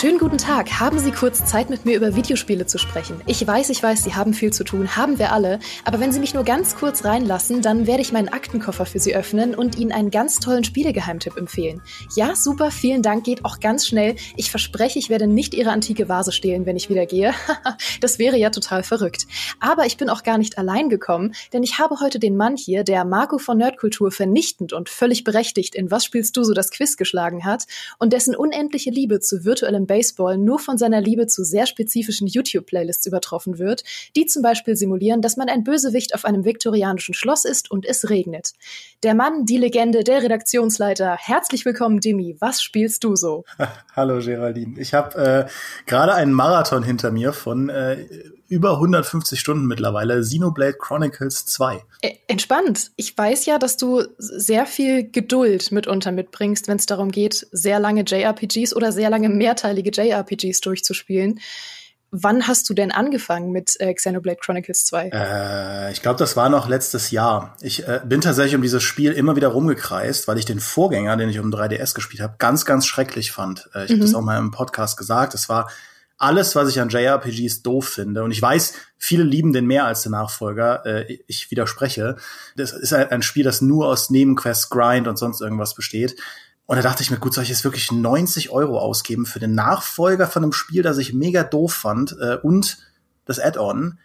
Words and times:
Schönen 0.00 0.16
guten 0.16 0.38
Tag. 0.38 0.80
Haben 0.80 0.98
Sie 0.98 1.10
kurz 1.10 1.44
Zeit, 1.44 1.68
mit 1.68 1.84
mir 1.84 1.94
über 1.94 2.16
Videospiele 2.16 2.64
zu 2.64 2.78
sprechen? 2.78 3.20
Ich 3.26 3.46
weiß, 3.46 3.68
ich 3.68 3.82
weiß, 3.82 4.02
Sie 4.02 4.14
haben 4.14 4.32
viel 4.32 4.50
zu 4.50 4.64
tun, 4.64 4.96
haben 4.96 5.18
wir 5.18 5.30
alle. 5.30 5.58
Aber 5.84 6.00
wenn 6.00 6.10
Sie 6.10 6.20
mich 6.20 6.32
nur 6.32 6.42
ganz 6.42 6.74
kurz 6.74 7.04
reinlassen, 7.04 7.60
dann 7.60 7.86
werde 7.86 8.00
ich 8.00 8.10
meinen 8.10 8.30
Aktenkoffer 8.30 8.86
für 8.86 8.98
Sie 8.98 9.14
öffnen 9.14 9.54
und 9.54 9.76
Ihnen 9.76 9.92
einen 9.92 10.10
ganz 10.10 10.40
tollen 10.40 10.64
Spielegeheimtipp 10.64 11.36
empfehlen. 11.36 11.82
Ja, 12.16 12.34
super, 12.34 12.70
vielen 12.70 13.02
Dank, 13.02 13.24
geht 13.24 13.44
auch 13.44 13.60
ganz 13.60 13.86
schnell. 13.86 14.16
Ich 14.36 14.50
verspreche, 14.50 14.98
ich 14.98 15.10
werde 15.10 15.26
nicht 15.26 15.52
Ihre 15.52 15.68
antike 15.68 16.08
Vase 16.08 16.32
stehlen, 16.32 16.64
wenn 16.64 16.76
ich 16.76 16.88
wieder 16.88 17.04
gehe. 17.04 17.34
das 18.00 18.18
wäre 18.18 18.38
ja 18.38 18.48
total 18.48 18.82
verrückt. 18.82 19.26
Aber 19.60 19.84
ich 19.84 19.98
bin 19.98 20.08
auch 20.08 20.22
gar 20.22 20.38
nicht 20.38 20.56
allein 20.56 20.88
gekommen, 20.88 21.34
denn 21.52 21.62
ich 21.62 21.78
habe 21.78 22.00
heute 22.00 22.18
den 22.18 22.38
Mann 22.38 22.56
hier, 22.56 22.84
der 22.84 23.04
Marco 23.04 23.36
von 23.36 23.58
Nerdkultur 23.58 24.10
vernichtend 24.12 24.72
und 24.72 24.88
völlig 24.88 25.24
berechtigt 25.24 25.74
in 25.74 25.90
Was 25.90 26.06
spielst 26.06 26.38
du 26.38 26.42
so 26.42 26.54
das 26.54 26.70
Quiz 26.70 26.96
geschlagen 26.96 27.44
hat 27.44 27.66
und 27.98 28.14
dessen 28.14 28.34
unendliche 28.34 28.88
Liebe 28.88 29.20
zu 29.20 29.44
virtuellem 29.44 29.89
Baseball 29.90 30.38
nur 30.38 30.60
von 30.60 30.78
seiner 30.78 31.00
Liebe 31.00 31.26
zu 31.26 31.42
sehr 31.42 31.66
spezifischen 31.66 32.28
YouTube-Playlists 32.28 33.06
übertroffen 33.06 33.58
wird, 33.58 33.82
die 34.14 34.24
zum 34.24 34.40
Beispiel 34.40 34.76
simulieren, 34.76 35.20
dass 35.20 35.36
man 35.36 35.48
ein 35.48 35.64
Bösewicht 35.64 36.14
auf 36.14 36.24
einem 36.24 36.44
viktorianischen 36.44 37.12
Schloss 37.12 37.44
ist 37.44 37.72
und 37.72 37.84
es 37.84 38.08
regnet. 38.08 38.52
Der 39.02 39.16
Mann, 39.16 39.46
die 39.46 39.56
Legende, 39.56 40.04
der 40.04 40.22
Redaktionsleiter. 40.22 41.16
Herzlich 41.18 41.64
willkommen, 41.64 41.98
Dimi. 41.98 42.36
Was 42.38 42.62
spielst 42.62 43.02
du 43.02 43.16
so? 43.16 43.44
Hallo, 43.96 44.20
Geraldine. 44.20 44.78
Ich 44.78 44.94
habe 44.94 45.48
äh, 45.48 45.50
gerade 45.86 46.14
einen 46.14 46.34
Marathon 46.34 46.84
hinter 46.84 47.10
mir 47.10 47.32
von 47.32 47.68
äh, 47.68 48.06
über 48.50 48.72
150 48.72 49.38
Stunden 49.38 49.66
mittlerweile, 49.66 50.20
Xenoblade 50.20 50.76
Chronicles 50.76 51.46
2. 51.46 51.82
Äh, 52.02 52.14
entspannt. 52.26 52.90
Ich 52.96 53.16
weiß 53.16 53.46
ja, 53.46 53.58
dass 53.58 53.76
du 53.76 54.02
sehr 54.18 54.66
viel 54.66 55.08
Geduld 55.08 55.70
mitunter 55.70 56.10
mitbringst, 56.10 56.66
wenn 56.66 56.76
es 56.76 56.86
darum 56.86 57.12
geht, 57.12 57.46
sehr 57.52 57.78
lange 57.78 58.02
JRPGs 58.02 58.74
oder 58.74 58.90
sehr 58.90 59.08
lange 59.08 59.28
mehrteilige 59.28 59.90
JRPGs 59.90 60.60
durchzuspielen. 60.60 61.38
Wann 62.10 62.48
hast 62.48 62.68
du 62.68 62.74
denn 62.74 62.90
angefangen 62.90 63.52
mit 63.52 63.78
äh, 63.78 63.94
Xenoblade 63.94 64.40
Chronicles 64.42 64.84
2? 64.84 65.10
Äh, 65.12 65.92
ich 65.92 66.02
glaube, 66.02 66.18
das 66.18 66.36
war 66.36 66.48
noch 66.48 66.68
letztes 66.68 67.12
Jahr. 67.12 67.56
Ich 67.60 67.86
äh, 67.86 68.00
bin 68.04 68.20
tatsächlich 68.20 68.56
um 68.56 68.62
dieses 68.62 68.82
Spiel 68.82 69.12
immer 69.12 69.36
wieder 69.36 69.46
rumgekreist, 69.46 70.26
weil 70.26 70.38
ich 70.38 70.44
den 70.44 70.58
Vorgänger, 70.58 71.16
den 71.16 71.28
ich 71.28 71.38
um 71.38 71.52
3DS 71.52 71.94
gespielt 71.94 72.20
habe, 72.20 72.34
ganz, 72.38 72.64
ganz 72.64 72.86
schrecklich 72.86 73.30
fand. 73.30 73.70
Äh, 73.76 73.84
ich 73.84 73.90
mhm. 73.90 73.94
habe 73.94 74.02
das 74.02 74.14
auch 74.16 74.22
mal 74.22 74.38
im 74.38 74.50
Podcast 74.50 74.96
gesagt. 74.96 75.34
Es 75.34 75.48
war 75.48 75.70
alles, 76.20 76.54
was 76.54 76.68
ich 76.68 76.80
an 76.80 76.90
JRPGs 76.90 77.62
doof 77.62 77.88
finde. 77.88 78.22
Und 78.22 78.30
ich 78.30 78.40
weiß, 78.40 78.74
viele 78.98 79.24
lieben 79.24 79.54
den 79.54 79.66
mehr 79.66 79.86
als 79.86 80.02
den 80.02 80.12
Nachfolger. 80.12 80.84
Äh, 80.84 81.18
ich 81.26 81.50
widerspreche. 81.50 82.16
Das 82.56 82.72
ist 82.72 82.92
ein 82.92 83.22
Spiel, 83.22 83.42
das 83.42 83.62
nur 83.62 83.88
aus 83.88 84.10
Nebenquests, 84.10 84.68
Grind 84.68 85.08
und 85.08 85.16
sonst 85.16 85.40
irgendwas 85.40 85.74
besteht. 85.74 86.16
Und 86.66 86.76
da 86.76 86.82
dachte 86.82 87.02
ich 87.02 87.10
mir, 87.10 87.18
gut, 87.18 87.32
soll 87.32 87.42
ich 87.42 87.50
jetzt 87.50 87.64
wirklich 87.64 87.90
90 87.90 88.50
Euro 88.50 88.78
ausgeben 88.78 89.24
für 89.24 89.40
den 89.40 89.54
Nachfolger 89.54 90.28
von 90.28 90.44
einem 90.44 90.52
Spiel, 90.52 90.82
das 90.82 90.98
ich 90.98 91.14
mega 91.14 91.42
doof 91.42 91.72
fand 91.72 92.14
äh, 92.20 92.36
und 92.36 92.78
das 93.24 93.40
Add-on? 93.40 93.98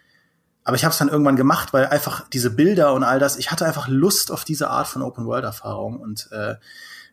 Aber 0.64 0.74
ich 0.74 0.84
habe 0.84 0.92
es 0.92 0.98
dann 0.98 1.10
irgendwann 1.10 1.36
gemacht, 1.36 1.74
weil 1.74 1.86
einfach 1.86 2.28
diese 2.30 2.50
Bilder 2.50 2.94
und 2.94 3.04
all 3.04 3.18
das, 3.18 3.36
ich 3.36 3.52
hatte 3.52 3.66
einfach 3.66 3.88
Lust 3.88 4.32
auf 4.32 4.44
diese 4.44 4.70
Art 4.70 4.88
von 4.88 5.02
Open-World-Erfahrung. 5.02 6.00
Und 6.00 6.28
äh, 6.32 6.54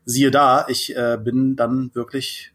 siehe 0.06 0.32
da, 0.32 0.66
ich 0.70 0.96
äh, 0.96 1.20
bin 1.22 1.58
dann 1.58 1.92
wirklich 1.94 2.53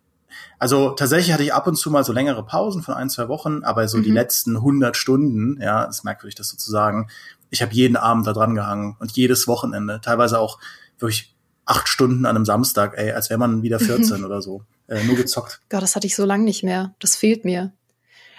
also 0.59 0.91
tatsächlich 0.91 1.33
hatte 1.33 1.43
ich 1.43 1.55
ab 1.55 1.67
und 1.67 1.77
zu 1.77 1.91
mal 1.91 2.05
so 2.05 2.13
längere 2.13 2.45
Pausen 2.45 2.83
von 2.83 2.95
ein, 2.95 3.11
zwei 3.11 3.29
Wochen, 3.29 3.63
aber 3.65 3.87
so 3.89 3.99
mhm. 3.99 4.03
die 4.03 4.11
letzten 4.11 4.57
100 4.57 4.97
Stunden, 4.97 5.61
ja, 5.61 5.85
ist 5.85 6.05
merkwürdig, 6.05 6.35
das 6.35 6.49
so 6.49 6.57
zu 6.57 6.71
sagen, 6.71 7.09
ich 7.51 7.63
habe 7.63 7.73
jeden 7.73 7.97
Abend 7.97 8.27
da 8.27 8.33
dran 8.33 8.55
gehangen 8.55 8.97
und 8.99 9.13
jedes 9.13 9.47
Wochenende, 9.49 10.01
teilweise 10.03 10.39
auch 10.39 10.59
wirklich 10.99 11.35
acht 11.65 11.89
Stunden 11.89 12.27
an 12.27 12.37
einem 12.37 12.45
Samstag, 12.45 12.95
ey, 12.97 13.13
als 13.13 13.31
wäre 13.31 13.39
man 13.39 13.63
wieder 13.63 13.79
14 13.81 14.25
oder 14.25 14.43
so, 14.43 14.63
äh, 14.89 15.03
nur 15.05 15.17
gezockt. 15.17 15.61
Gott, 15.69 15.83
das 15.83 15.97
hatte 15.97 16.07
ich 16.07 16.17
so 16.17 16.25
lange 16.25 16.45
nicht 16.45 16.65
mehr. 16.65 16.95
Das 16.99 17.17
fehlt 17.17 17.45
mir. 17.45 17.73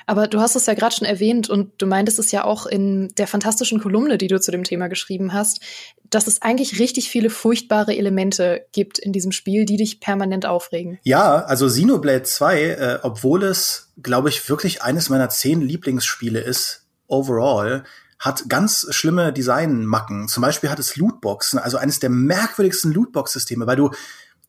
Aber 0.09 0.25
du 0.25 0.39
hast 0.39 0.55
es 0.55 0.65
ja 0.65 0.73
gerade 0.73 0.95
schon 0.95 1.07
erwähnt 1.07 1.51
und 1.51 1.71
du 1.77 1.85
meintest 1.85 2.17
es 2.17 2.31
ja 2.31 2.43
auch 2.43 2.65
in 2.65 3.09
der 3.19 3.27
fantastischen 3.27 3.79
Kolumne, 3.79 4.17
die 4.17 4.25
du 4.25 4.39
zu 4.41 4.49
dem 4.49 4.63
Thema 4.63 4.87
geschrieben 4.87 5.33
hast, 5.33 5.61
dass 6.09 6.25
es 6.25 6.41
eigentlich 6.41 6.79
richtig 6.79 7.11
viele 7.11 7.29
furchtbare 7.29 7.95
Elemente 7.95 8.65
gibt 8.71 8.97
in 8.97 9.13
diesem 9.13 9.31
Spiel, 9.31 9.65
die 9.65 9.77
dich 9.77 9.99
permanent 9.99 10.47
aufregen. 10.47 10.97
Ja, 11.03 11.43
also 11.45 11.67
Xenoblade 11.67 12.23
2, 12.23 12.61
äh, 12.63 12.99
obwohl 13.03 13.43
es, 13.43 13.91
glaube 14.01 14.29
ich, 14.29 14.49
wirklich 14.49 14.81
eines 14.81 15.09
meiner 15.09 15.29
zehn 15.29 15.61
Lieblingsspiele 15.61 16.39
ist, 16.39 16.87
overall, 17.05 17.83
hat 18.17 18.49
ganz 18.49 18.87
schlimme 18.89 19.31
Designmacken. 19.31 20.27
Zum 20.27 20.41
Beispiel 20.41 20.71
hat 20.71 20.79
es 20.79 20.95
Lootboxen, 20.95 21.59
also 21.59 21.77
eines 21.77 21.99
der 21.99 22.09
merkwürdigsten 22.09 22.91
Lootbox-Systeme, 22.93 23.67
weil 23.67 23.75
du 23.75 23.91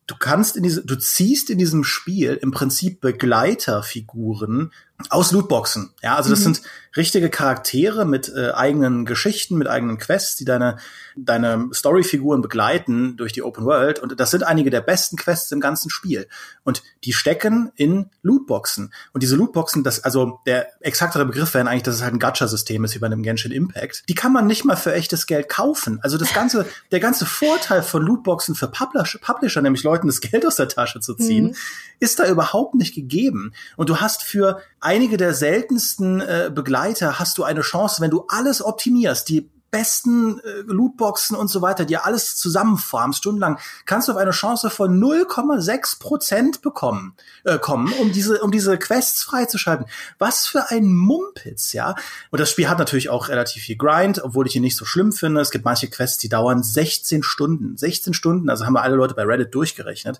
du 0.07 0.15
kannst 0.17 0.57
in 0.57 0.63
diese, 0.63 0.85
du 0.85 0.95
ziehst 0.97 1.49
in 1.49 1.57
diesem 1.57 1.83
Spiel 1.83 2.37
im 2.41 2.51
Prinzip 2.51 3.01
Begleiterfiguren 3.01 4.71
aus 5.09 5.31
Lootboxen. 5.31 5.93
Ja, 6.01 6.15
also 6.15 6.29
das 6.29 6.39
mhm. 6.39 6.55
sind 6.55 6.61
richtige 6.95 7.29
Charaktere 7.29 8.05
mit 8.05 8.31
äh, 8.35 8.51
eigenen 8.51 9.05
Geschichten, 9.05 9.57
mit 9.57 9.67
eigenen 9.67 9.97
Quests, 9.97 10.35
die 10.35 10.45
deine 10.45 10.77
deine 11.15 11.69
Storyfiguren 11.73 12.41
begleiten 12.41 13.17
durch 13.17 13.33
die 13.33 13.43
Open 13.43 13.65
World. 13.65 13.99
Und 13.99 14.19
das 14.19 14.31
sind 14.31 14.43
einige 14.43 14.69
der 14.69 14.81
besten 14.81 15.17
Quests 15.17 15.51
im 15.51 15.59
ganzen 15.59 15.89
Spiel. 15.89 16.27
Und 16.63 16.83
die 17.03 17.13
stecken 17.13 17.71
in 17.75 18.09
Lootboxen. 18.21 18.93
Und 19.13 19.23
diese 19.23 19.35
Lootboxen, 19.35 19.83
das 19.83 20.03
also 20.03 20.39
der 20.45 20.69
exaktere 20.81 21.25
Begriff 21.25 21.53
wäre 21.53 21.67
eigentlich, 21.67 21.83
dass 21.83 21.95
es 21.95 22.01
halt 22.01 22.13
ein 22.13 22.19
Gacha-System 22.19 22.83
ist 22.83 22.95
wie 22.95 22.99
bei 22.99 23.07
einem 23.07 23.23
Genshin 23.23 23.51
Impact. 23.51 24.03
Die 24.09 24.15
kann 24.15 24.31
man 24.31 24.47
nicht 24.47 24.65
mal 24.65 24.75
für 24.75 24.93
echtes 24.93 25.25
Geld 25.25 25.49
kaufen. 25.49 25.99
Also 26.01 26.17
das 26.17 26.33
ganze 26.33 26.65
der 26.91 26.99
ganze 26.99 27.25
Vorteil 27.25 27.83
von 27.83 28.01
Lootboxen 28.01 28.55
für 28.55 28.67
Publisher, 28.67 29.19
Publisher 29.19 29.61
nämlich 29.61 29.83
Leuten 29.83 30.07
das 30.07 30.21
Geld 30.21 30.45
aus 30.45 30.55
der 30.55 30.67
Tasche 30.67 30.99
zu 30.99 31.15
ziehen, 31.15 31.47
mhm. 31.47 31.55
ist 31.99 32.19
da 32.19 32.27
überhaupt 32.27 32.75
nicht 32.75 32.95
gegeben. 32.95 33.53
Und 33.75 33.89
du 33.89 33.97
hast 33.97 34.23
für 34.23 34.61
einige 34.91 35.15
der 35.15 35.33
seltensten 35.33 36.19
äh, 36.19 36.51
Begleiter 36.53 37.17
hast 37.17 37.37
du 37.37 37.45
eine 37.45 37.61
Chance, 37.61 38.01
wenn 38.01 38.11
du 38.11 38.25
alles 38.27 38.61
optimierst, 38.61 39.29
die 39.29 39.49
besten 39.71 40.39
äh, 40.39 40.63
Lootboxen 40.65 41.37
und 41.37 41.47
so 41.47 41.61
weiter, 41.61 41.85
die 41.85 41.95
alles 41.95 42.35
zusammenfarmst, 42.35 43.19
stundenlang, 43.19 43.57
kannst 43.85 44.09
du 44.09 44.11
auf 44.11 44.17
eine 44.17 44.31
Chance 44.31 44.69
von 44.69 45.01
0,6 45.01 45.97
Prozent 45.97 46.61
bekommen, 46.61 47.15
äh, 47.45 47.57
kommen, 47.57 47.93
um 48.01 48.11
diese, 48.11 48.41
um 48.41 48.51
diese 48.51 48.77
Quests 48.77 49.23
freizuschalten. 49.23 49.85
Was 50.19 50.45
für 50.45 50.71
ein 50.71 50.93
Mumpitz, 50.93 51.71
ja. 51.71 51.95
Und 52.29 52.41
das 52.41 52.51
Spiel 52.51 52.67
hat 52.67 52.77
natürlich 52.77 53.07
auch 53.07 53.29
relativ 53.29 53.63
viel 53.63 53.77
Grind, 53.77 54.21
obwohl 54.21 54.45
ich 54.45 54.57
ihn 54.57 54.61
nicht 54.61 54.75
so 54.75 54.83
schlimm 54.83 55.13
finde. 55.13 55.39
Es 55.39 55.51
gibt 55.51 55.63
manche 55.63 55.89
Quests, 55.89 56.17
die 56.17 56.27
dauern 56.27 56.63
16 56.63 57.23
Stunden. 57.23 57.77
16 57.77 58.13
Stunden, 58.13 58.49
also 58.49 58.65
haben 58.65 58.73
wir 58.73 58.81
alle 58.81 58.97
Leute 58.97 59.13
bei 59.13 59.23
Reddit 59.23 59.55
durchgerechnet. 59.55 60.19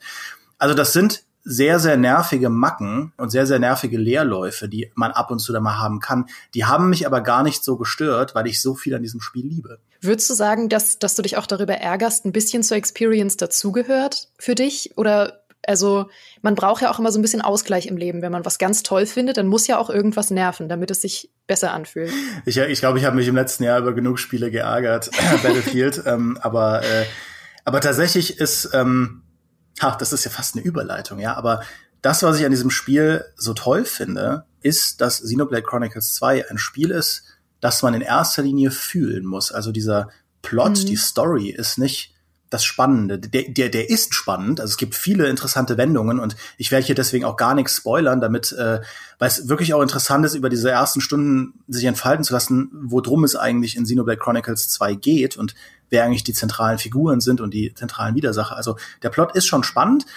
Also 0.57 0.75
das 0.75 0.93
sind 0.93 1.25
sehr, 1.43 1.79
sehr 1.79 1.97
nervige 1.97 2.49
Macken 2.49 3.13
und 3.17 3.29
sehr, 3.31 3.47
sehr 3.47 3.59
nervige 3.59 3.97
Leerläufe, 3.97 4.69
die 4.69 4.91
man 4.95 5.11
ab 5.11 5.31
und 5.31 5.39
zu 5.39 5.51
da 5.53 5.59
mal 5.59 5.79
haben 5.79 5.99
kann. 5.99 6.25
Die 6.53 6.65
haben 6.65 6.89
mich 6.89 7.05
aber 7.05 7.21
gar 7.21 7.43
nicht 7.43 7.63
so 7.63 7.77
gestört, 7.77 8.35
weil 8.35 8.47
ich 8.47 8.61
so 8.61 8.75
viel 8.75 8.93
an 8.95 9.01
diesem 9.01 9.21
Spiel 9.21 9.47
liebe. 9.47 9.79
Würdest 10.01 10.29
du 10.29 10.33
sagen, 10.33 10.69
dass, 10.69 10.99
dass 10.99 11.15
du 11.15 11.21
dich 11.21 11.37
auch 11.37 11.47
darüber 11.47 11.73
ärgerst, 11.73 12.25
ein 12.25 12.31
bisschen 12.31 12.63
zur 12.63 12.77
Experience 12.77 13.37
dazugehört 13.37 14.29
für 14.37 14.55
dich? 14.55 14.97
Oder 14.97 15.41
also 15.67 16.09
man 16.41 16.55
braucht 16.55 16.81
ja 16.81 16.91
auch 16.91 16.99
immer 16.99 17.11
so 17.11 17.19
ein 17.19 17.21
bisschen 17.21 17.41
Ausgleich 17.41 17.87
im 17.87 17.97
Leben. 17.97 18.21
Wenn 18.21 18.31
man 18.31 18.45
was 18.45 18.57
ganz 18.57 18.83
toll 18.83 19.05
findet, 19.05 19.37
dann 19.37 19.47
muss 19.47 19.67
ja 19.67 19.77
auch 19.77 19.89
irgendwas 19.89 20.31
nerven, 20.31 20.69
damit 20.69 20.91
es 20.91 21.01
sich 21.01 21.29
besser 21.47 21.73
anfühlt. 21.73 22.11
Ich 22.45 22.55
glaube, 22.55 22.71
ich, 22.71 22.79
glaub, 22.79 22.95
ich 22.97 23.05
habe 23.05 23.15
mich 23.15 23.27
im 23.27 23.35
letzten 23.35 23.63
Jahr 23.63 23.79
über 23.79 23.93
genug 23.93 24.19
Spiele 24.19 24.51
geärgert, 24.51 25.11
Battlefield. 25.43 26.03
ähm, 26.05 26.37
aber, 26.41 26.83
äh, 26.83 27.05
aber 27.65 27.81
tatsächlich 27.81 28.39
ist 28.39 28.71
ähm, 28.73 29.23
ha, 29.79 29.95
das 29.95 30.13
ist 30.13 30.25
ja 30.25 30.31
fast 30.31 30.55
eine 30.55 30.65
Überleitung, 30.65 31.19
ja, 31.19 31.35
aber 31.35 31.61
das, 32.01 32.23
was 32.23 32.39
ich 32.39 32.45
an 32.45 32.51
diesem 32.51 32.71
Spiel 32.71 33.25
so 33.35 33.53
toll 33.53 33.85
finde, 33.85 34.45
ist, 34.61 35.01
dass 35.01 35.21
Xenoblade 35.21 35.63
Chronicles 35.63 36.13
2 36.13 36.49
ein 36.49 36.57
Spiel 36.57 36.91
ist, 36.91 37.23
das 37.59 37.83
man 37.83 37.93
in 37.93 38.01
erster 38.01 38.41
Linie 38.41 38.71
fühlen 38.71 39.25
muss. 39.25 39.51
Also 39.51 39.71
dieser 39.71 40.09
Plot, 40.41 40.79
mhm. 40.79 40.85
die 40.85 40.95
Story 40.95 41.49
ist 41.49 41.77
nicht 41.77 42.13
das 42.49 42.65
Spannende. 42.65 43.17
Der, 43.17 43.43
der, 43.47 43.69
der 43.69 43.89
ist 43.89 44.13
spannend. 44.13 44.59
Also 44.59 44.71
es 44.71 44.77
gibt 44.77 44.93
viele 44.93 45.27
interessante 45.27 45.77
Wendungen 45.77 46.19
und 46.19 46.35
ich 46.57 46.71
werde 46.71 46.85
hier 46.85 46.95
deswegen 46.95 47.23
auch 47.23 47.37
gar 47.37 47.55
nichts 47.55 47.77
spoilern, 47.77 48.19
damit, 48.19 48.51
äh, 48.51 48.81
weil 49.19 49.27
es 49.27 49.47
wirklich 49.47 49.73
auch 49.73 49.81
interessant 49.81 50.25
ist, 50.25 50.35
über 50.35 50.49
diese 50.49 50.69
ersten 50.69 51.01
Stunden 51.01 51.63
sich 51.67 51.85
entfalten 51.85 52.25
zu 52.25 52.33
lassen, 52.33 52.69
worum 52.73 53.23
es 53.23 53.35
eigentlich 53.35 53.77
in 53.77 53.85
Xenoblade 53.85 54.19
Chronicles 54.19 54.67
2 54.69 54.95
geht 54.95 55.37
und 55.37 55.55
wer 55.91 56.05
eigentlich 56.05 56.23
die 56.23 56.33
zentralen 56.33 56.79
Figuren 56.79 57.21
sind 57.21 57.39
und 57.39 57.53
die 57.53 57.73
zentralen 57.75 58.15
Widersacher. 58.15 58.55
Also 58.55 58.77
der 59.03 59.09
Plot 59.09 59.35
ist 59.35 59.45
schon 59.45 59.63
spannend, 59.63 60.07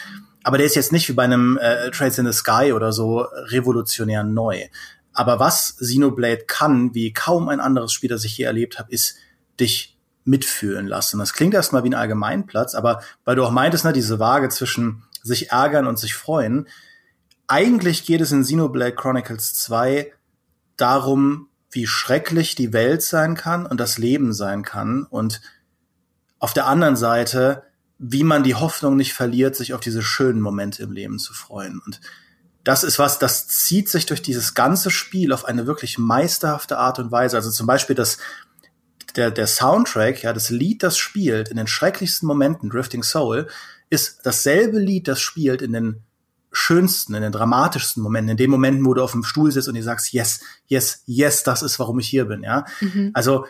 aber 0.42 0.56
der 0.56 0.66
ist 0.66 0.76
jetzt 0.76 0.92
nicht 0.92 1.08
wie 1.08 1.12
bei 1.12 1.24
einem 1.24 1.58
äh, 1.58 1.90
Trades 1.90 2.18
in 2.18 2.26
the 2.26 2.32
Sky 2.32 2.72
oder 2.72 2.92
so 2.92 3.20
revolutionär 3.20 4.24
neu. 4.24 4.68
Aber 5.12 5.38
was 5.38 5.76
Xenoblade 5.76 6.44
kann, 6.46 6.94
wie 6.94 7.12
kaum 7.12 7.48
ein 7.48 7.60
anderes 7.60 7.92
Spiel, 7.92 8.08
das 8.08 8.24
ich 8.24 8.38
je 8.38 8.44
erlebt 8.44 8.78
habe, 8.78 8.90
ist 8.90 9.16
dich 9.60 9.96
mitfühlen 10.24 10.86
lassen. 10.86 11.18
Das 11.18 11.34
klingt 11.34 11.54
erstmal 11.54 11.84
wie 11.84 11.90
ein 11.90 11.94
Allgemeinplatz, 11.94 12.74
aber 12.74 13.02
weil 13.24 13.36
du 13.36 13.44
auch 13.44 13.50
meintest, 13.50 13.84
ne, 13.84 13.92
diese 13.92 14.18
Waage 14.18 14.48
zwischen 14.48 15.02
sich 15.22 15.50
ärgern 15.50 15.86
und 15.86 15.98
sich 15.98 16.14
freuen, 16.14 16.66
eigentlich 17.46 18.06
geht 18.06 18.20
es 18.20 18.32
in 18.32 18.42
Xenoblade 18.42 18.94
Chronicles 18.94 19.54
2 19.54 20.12
darum, 20.76 21.48
wie 21.70 21.86
schrecklich 21.86 22.54
die 22.54 22.72
Welt 22.72 23.02
sein 23.02 23.34
kann 23.34 23.66
und 23.66 23.78
das 23.80 23.98
Leben 23.98 24.32
sein 24.32 24.62
kann 24.62 25.04
und 25.04 25.40
auf 26.44 26.52
der 26.52 26.66
anderen 26.66 26.94
Seite, 26.94 27.62
wie 27.98 28.22
man 28.22 28.42
die 28.42 28.54
Hoffnung 28.54 28.98
nicht 28.98 29.14
verliert, 29.14 29.56
sich 29.56 29.72
auf 29.72 29.80
diese 29.80 30.02
schönen 30.02 30.42
Momente 30.42 30.82
im 30.82 30.92
Leben 30.92 31.18
zu 31.18 31.32
freuen. 31.32 31.80
Und 31.86 32.02
das 32.64 32.84
ist 32.84 32.98
was, 32.98 33.18
das 33.18 33.48
zieht 33.48 33.88
sich 33.88 34.04
durch 34.04 34.20
dieses 34.20 34.52
ganze 34.52 34.90
Spiel 34.90 35.32
auf 35.32 35.46
eine 35.46 35.66
wirklich 35.66 35.96
meisterhafte 35.96 36.76
Art 36.76 36.98
und 36.98 37.10
Weise. 37.10 37.38
Also 37.38 37.50
zum 37.50 37.66
Beispiel 37.66 37.96
das, 37.96 38.18
der, 39.16 39.30
der 39.30 39.46
Soundtrack, 39.46 40.22
ja, 40.22 40.34
das 40.34 40.50
Lied, 40.50 40.82
das 40.82 40.98
spielt 40.98 41.48
in 41.48 41.56
den 41.56 41.66
schrecklichsten 41.66 42.26
Momenten, 42.26 42.68
Drifting 42.68 43.02
Soul, 43.02 43.48
ist 43.88 44.20
dasselbe 44.24 44.78
Lied, 44.78 45.08
das 45.08 45.22
spielt 45.22 45.62
in 45.62 45.72
den 45.72 46.02
schönsten, 46.52 47.14
in 47.14 47.22
den 47.22 47.32
dramatischsten 47.32 48.02
Momenten, 48.02 48.32
in 48.32 48.36
den 48.36 48.50
Momenten, 48.50 48.84
wo 48.84 48.92
du 48.92 49.02
auf 49.02 49.12
dem 49.12 49.24
Stuhl 49.24 49.50
sitzt 49.50 49.68
und 49.68 49.76
dir 49.76 49.82
sagst, 49.82 50.12
yes, 50.12 50.40
yes, 50.66 51.04
yes, 51.06 51.42
das 51.42 51.62
ist, 51.62 51.78
warum 51.78 52.00
ich 52.00 52.08
hier 52.08 52.26
bin, 52.26 52.42
ja. 52.42 52.66
Mhm. 52.82 53.12
Also, 53.14 53.46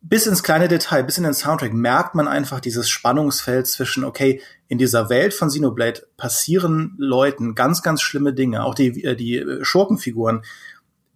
bis 0.00 0.26
ins 0.26 0.42
kleine 0.42 0.68
Detail, 0.68 1.02
bis 1.02 1.18
in 1.18 1.24
den 1.24 1.34
Soundtrack 1.34 1.72
merkt 1.72 2.14
man 2.14 2.28
einfach 2.28 2.60
dieses 2.60 2.88
Spannungsfeld 2.88 3.66
zwischen, 3.66 4.04
okay, 4.04 4.40
in 4.68 4.78
dieser 4.78 5.08
Welt 5.08 5.34
von 5.34 5.48
Xenoblade 5.48 6.06
passieren 6.16 6.94
Leuten 6.98 7.54
ganz, 7.54 7.82
ganz 7.82 8.02
schlimme 8.02 8.32
Dinge, 8.32 8.64
auch 8.64 8.74
die, 8.74 9.04
äh, 9.04 9.16
die 9.16 9.44
Schurkenfiguren. 9.62 10.42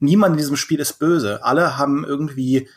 Niemand 0.01 0.33
in 0.33 0.39
diesem 0.39 0.57
Spiel 0.57 0.81
ist 0.81 0.99
böse. 0.99 1.45
Alle 1.45 1.79
haben 1.79 2.05
irgendwie 2.05 2.69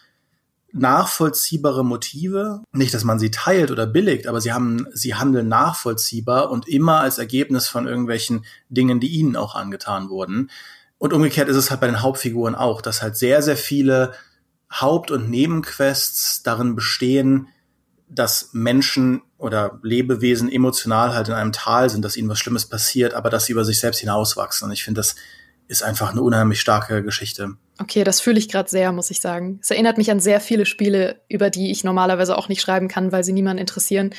nachvollziehbare 0.75 1.83
Motive. 1.83 2.61
Nicht, 2.71 2.93
dass 2.93 3.03
man 3.03 3.17
sie 3.17 3.31
teilt 3.31 3.71
oder 3.71 3.87
billigt, 3.87 4.27
aber 4.27 4.41
sie 4.41 4.53
haben, 4.53 4.87
sie 4.93 5.15
handeln 5.15 5.47
nachvollziehbar 5.47 6.51
und 6.51 6.67
immer 6.67 6.99
als 6.99 7.17
Ergebnis 7.17 7.67
von 7.67 7.87
irgendwelchen 7.87 8.45
Dingen, 8.69 8.99
die 8.99 9.07
ihnen 9.07 9.37
auch 9.37 9.55
angetan 9.55 10.09
wurden. 10.09 10.51
Und 10.97 11.13
umgekehrt 11.13 11.49
ist 11.49 11.55
es 11.55 11.71
halt 11.71 11.81
bei 11.81 11.87
den 11.87 12.01
Hauptfiguren 12.01 12.55
auch, 12.55 12.81
dass 12.81 13.01
halt 13.01 13.15
sehr, 13.15 13.41
sehr 13.41 13.57
viele 13.57 14.13
Haupt- 14.81 15.11
und 15.11 15.29
Nebenquests 15.29 16.43
darin 16.43 16.75
bestehen, 16.75 17.47
dass 18.07 18.49
Menschen 18.53 19.21
oder 19.37 19.79
Lebewesen 19.81 20.51
emotional 20.51 21.13
halt 21.13 21.27
in 21.27 21.33
einem 21.33 21.51
Tal 21.51 21.89
sind, 21.89 22.03
dass 22.03 22.17
ihnen 22.17 22.29
was 22.29 22.39
Schlimmes 22.39 22.65
passiert, 22.65 23.13
aber 23.13 23.29
dass 23.29 23.45
sie 23.45 23.53
über 23.53 23.65
sich 23.65 23.79
selbst 23.79 23.99
hinauswachsen. 23.99 24.67
Und 24.67 24.73
ich 24.73 24.83
finde, 24.83 24.99
das 24.99 25.15
ist 25.67 25.83
einfach 25.83 26.11
eine 26.11 26.21
unheimlich 26.21 26.61
starke 26.61 27.03
Geschichte. 27.03 27.55
Okay, 27.79 28.03
das 28.03 28.21
fühle 28.21 28.37
ich 28.37 28.49
gerade 28.49 28.69
sehr, 28.69 28.91
muss 28.91 29.09
ich 29.09 29.19
sagen. 29.19 29.59
Es 29.61 29.71
erinnert 29.71 29.97
mich 29.97 30.11
an 30.11 30.19
sehr 30.19 30.39
viele 30.39 30.65
Spiele, 30.65 31.21
über 31.27 31.49
die 31.49 31.71
ich 31.71 31.83
normalerweise 31.83 32.37
auch 32.37 32.47
nicht 32.47 32.61
schreiben 32.61 32.87
kann, 32.87 33.11
weil 33.11 33.23
sie 33.23 33.33
niemanden 33.33 33.61
interessieren 33.61 34.11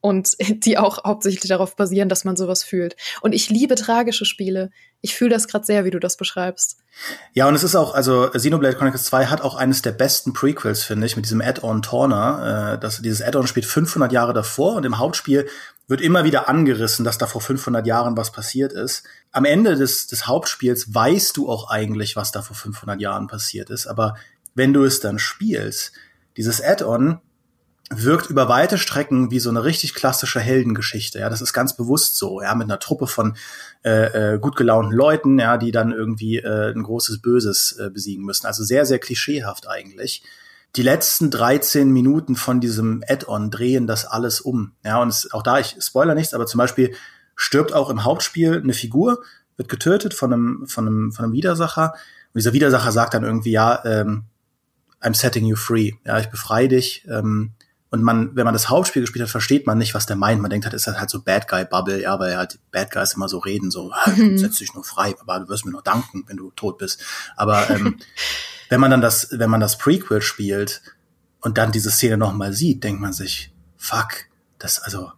und 0.00 0.36
die 0.64 0.78
auch 0.78 1.04
hauptsächlich 1.04 1.48
darauf 1.48 1.76
basieren, 1.76 2.08
dass 2.08 2.24
man 2.24 2.36
sowas 2.36 2.62
fühlt. 2.62 2.96
Und 3.20 3.32
ich 3.32 3.50
liebe 3.50 3.74
tragische 3.74 4.24
Spiele. 4.24 4.70
Ich 5.00 5.14
fühle 5.14 5.30
das 5.30 5.48
gerade 5.48 5.64
sehr, 5.64 5.84
wie 5.84 5.90
du 5.90 5.98
das 5.98 6.16
beschreibst. 6.16 6.78
Ja, 7.32 7.48
und 7.48 7.54
es 7.54 7.62
ist 7.62 7.74
auch, 7.74 7.94
also 7.94 8.28
Xenoblade 8.28 8.76
Chronicles 8.76 9.04
2 9.04 9.26
hat 9.26 9.40
auch 9.40 9.54
eines 9.54 9.80
der 9.82 9.92
besten 9.92 10.32
Prequels, 10.32 10.82
finde 10.82 11.06
ich, 11.06 11.16
mit 11.16 11.24
diesem 11.24 11.40
Add-on 11.40 11.82
Torna. 11.82 12.74
Äh, 12.74 12.88
dieses 13.02 13.22
Add-on 13.22 13.46
spielt 13.46 13.66
500 13.66 14.12
Jahre 14.12 14.34
davor 14.34 14.74
und 14.74 14.84
im 14.84 14.98
Hauptspiel 14.98 15.48
wird 15.88 16.00
immer 16.00 16.24
wieder 16.24 16.48
angerissen, 16.48 17.04
dass 17.04 17.18
da 17.18 17.26
vor 17.26 17.40
500 17.40 17.86
Jahren 17.86 18.16
was 18.16 18.30
passiert 18.30 18.72
ist. 18.72 19.04
Am 19.32 19.44
Ende 19.44 19.74
des, 19.76 20.06
des 20.06 20.26
Hauptspiels 20.26 20.94
weißt 20.94 21.36
du 21.36 21.48
auch 21.48 21.70
eigentlich, 21.70 22.14
was 22.14 22.30
da 22.30 22.42
vor 22.42 22.54
500 22.54 23.00
Jahren 23.00 23.26
passiert 23.26 23.70
ist. 23.70 23.86
Aber 23.86 24.16
wenn 24.54 24.72
du 24.72 24.84
es 24.84 25.00
dann 25.00 25.18
spielst, 25.18 25.92
dieses 26.36 26.62
Add-on 26.62 27.20
wirkt 27.92 28.30
über 28.30 28.48
weite 28.48 28.78
Strecken 28.78 29.32
wie 29.32 29.40
so 29.40 29.50
eine 29.50 29.64
richtig 29.64 29.94
klassische 29.94 30.38
Heldengeschichte. 30.38 31.18
Ja, 31.18 31.28
das 31.28 31.42
ist 31.42 31.52
ganz 31.52 31.76
bewusst 31.76 32.16
so. 32.16 32.40
Ja, 32.40 32.54
mit 32.54 32.66
einer 32.66 32.78
Truppe 32.78 33.08
von 33.08 33.36
äh, 33.84 34.34
äh, 34.34 34.38
gut 34.38 34.54
gelaunten 34.54 34.92
Leuten, 34.92 35.38
ja, 35.40 35.56
die 35.58 35.72
dann 35.72 35.90
irgendwie 35.90 36.38
äh, 36.38 36.72
ein 36.72 36.84
großes 36.84 37.20
Böses 37.20 37.76
äh, 37.80 37.90
besiegen 37.90 38.24
müssen. 38.24 38.46
Also 38.46 38.62
sehr, 38.62 38.86
sehr 38.86 39.00
klischeehaft 39.00 39.68
eigentlich. 39.68 40.22
Die 40.76 40.82
letzten 40.82 41.32
13 41.32 41.90
Minuten 41.90 42.36
von 42.36 42.60
diesem 42.60 43.02
Add-on 43.08 43.50
drehen 43.50 43.88
das 43.88 44.04
alles 44.04 44.40
um. 44.40 44.72
Ja, 44.84 45.02
und 45.02 45.08
es, 45.08 45.32
auch 45.32 45.42
da, 45.42 45.58
ich 45.58 45.76
spoiler 45.80 46.14
nichts, 46.14 46.32
aber 46.32 46.46
zum 46.46 46.58
Beispiel 46.58 46.94
stirbt 47.34 47.72
auch 47.72 47.90
im 47.90 48.04
Hauptspiel 48.04 48.60
eine 48.62 48.72
Figur, 48.72 49.20
wird 49.56 49.68
getötet 49.68 50.14
von 50.14 50.32
einem, 50.32 50.66
von 50.68 50.86
einem, 50.86 51.12
von 51.12 51.24
einem 51.24 51.34
Widersacher. 51.34 51.94
Und 52.32 52.38
dieser 52.38 52.52
Widersacher 52.52 52.92
sagt 52.92 53.14
dann 53.14 53.24
irgendwie, 53.24 53.50
ja, 53.50 53.84
ähm, 53.84 54.26
I'm 55.02 55.16
setting 55.16 55.44
you 55.46 55.56
free. 55.56 55.92
Ja, 56.04 56.20
ich 56.20 56.28
befreie 56.28 56.68
dich. 56.68 57.04
Ähm, 57.08 57.54
und 57.90 58.02
man, 58.02 58.36
wenn 58.36 58.44
man 58.44 58.54
das 58.54 58.68
Hauptspiel 58.68 59.02
gespielt 59.02 59.24
hat, 59.24 59.30
versteht 59.30 59.66
man 59.66 59.76
nicht, 59.76 59.94
was 59.94 60.06
der 60.06 60.14
meint. 60.14 60.40
Man 60.40 60.50
denkt 60.50 60.64
halt, 60.64 60.74
ist 60.74 60.86
das 60.86 60.98
halt 60.98 61.10
so 61.10 61.22
Bad 61.22 61.48
Guy 61.48 61.64
Bubble, 61.64 62.00
ja, 62.00 62.18
weil 62.20 62.36
halt 62.36 62.60
Bad 62.70 62.92
Guys 62.92 63.14
immer 63.14 63.28
so 63.28 63.38
reden, 63.38 63.72
so, 63.72 63.90
ah, 63.92 64.10
mhm. 64.10 64.38
setz 64.38 64.58
dich 64.58 64.74
nur 64.74 64.84
frei, 64.84 65.14
aber 65.20 65.40
du 65.40 65.48
wirst 65.48 65.64
mir 65.64 65.72
noch 65.72 65.82
danken, 65.82 66.24
wenn 66.28 66.36
du 66.36 66.52
tot 66.52 66.78
bist. 66.78 67.02
Aber 67.36 67.68
ähm, 67.68 67.98
wenn 68.68 68.80
man 68.80 68.92
dann 68.92 69.00
das, 69.00 69.28
wenn 69.32 69.50
man 69.50 69.60
das 69.60 69.76
Prequel 69.76 70.22
spielt 70.22 70.82
und 71.40 71.58
dann 71.58 71.72
diese 71.72 71.90
Szene 71.90 72.16
nochmal 72.16 72.52
sieht, 72.52 72.84
denkt 72.84 73.00
man 73.00 73.12
sich, 73.12 73.52
fuck, 73.76 74.26
das, 74.60 74.78
also, 74.78 75.10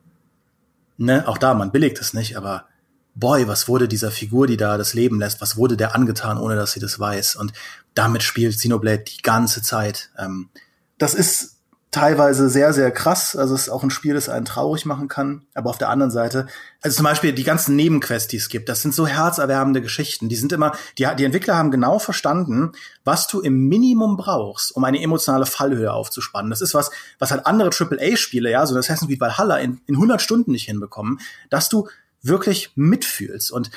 ne, 0.96 1.28
auch 1.28 1.36
da, 1.36 1.52
man 1.52 1.72
billigt 1.72 2.00
es 2.00 2.14
nicht, 2.14 2.38
aber 2.38 2.68
boy, 3.14 3.46
was 3.48 3.68
wurde 3.68 3.86
dieser 3.86 4.10
Figur, 4.10 4.46
die 4.46 4.56
da 4.56 4.78
das 4.78 4.94
Leben 4.94 5.18
lässt, 5.18 5.42
was 5.42 5.58
wurde 5.58 5.76
der 5.76 5.94
angetan, 5.94 6.38
ohne 6.38 6.56
dass 6.56 6.72
sie 6.72 6.80
das 6.80 6.98
weiß? 6.98 7.36
Und 7.36 7.52
damit 7.92 8.22
spielt 8.22 8.56
Xenoblade 8.56 9.04
die 9.04 9.20
ganze 9.20 9.60
Zeit. 9.60 10.10
Ähm, 10.16 10.48
das 10.96 11.12
ist 11.12 11.51
teilweise 11.92 12.48
sehr, 12.48 12.72
sehr 12.72 12.90
krass. 12.90 13.36
Also 13.36 13.54
es 13.54 13.62
ist 13.62 13.68
auch 13.68 13.82
ein 13.82 13.90
Spiel, 13.90 14.14
das 14.14 14.30
einen 14.30 14.46
traurig 14.46 14.86
machen 14.86 15.08
kann. 15.08 15.42
Aber 15.54 15.68
auf 15.70 15.76
der 15.76 15.90
anderen 15.90 16.10
Seite, 16.10 16.46
also 16.80 16.96
zum 16.96 17.04
Beispiel 17.04 17.32
die 17.32 17.44
ganzen 17.44 17.76
Nebenquests, 17.76 18.28
die 18.28 18.38
es 18.38 18.48
gibt, 18.48 18.70
das 18.70 18.80
sind 18.80 18.94
so 18.94 19.06
herzerwärmende 19.06 19.82
Geschichten. 19.82 20.30
Die 20.30 20.36
sind 20.36 20.52
immer, 20.52 20.72
die, 20.98 21.06
die 21.18 21.24
Entwickler 21.24 21.56
haben 21.56 21.70
genau 21.70 21.98
verstanden, 21.98 22.72
was 23.04 23.26
du 23.26 23.40
im 23.40 23.68
Minimum 23.68 24.16
brauchst, 24.16 24.74
um 24.74 24.82
eine 24.84 25.02
emotionale 25.02 25.44
Fallhöhe 25.44 25.92
aufzuspannen. 25.92 26.50
Das 26.50 26.62
ist 26.62 26.72
was, 26.72 26.90
was 27.18 27.30
halt 27.30 27.46
andere 27.46 27.68
AAA-Spiele, 27.68 28.50
ja, 28.50 28.66
so 28.66 28.74
das 28.74 28.86
Assassin's 28.86 29.08
Creed 29.08 29.20
Valhalla 29.20 29.58
in, 29.58 29.82
in 29.86 29.96
100 29.96 30.22
Stunden 30.22 30.52
nicht 30.52 30.64
hinbekommen, 30.64 31.20
dass 31.50 31.68
du 31.68 31.88
wirklich 32.22 32.72
mitfühlst. 32.74 33.52
Und 33.52 33.70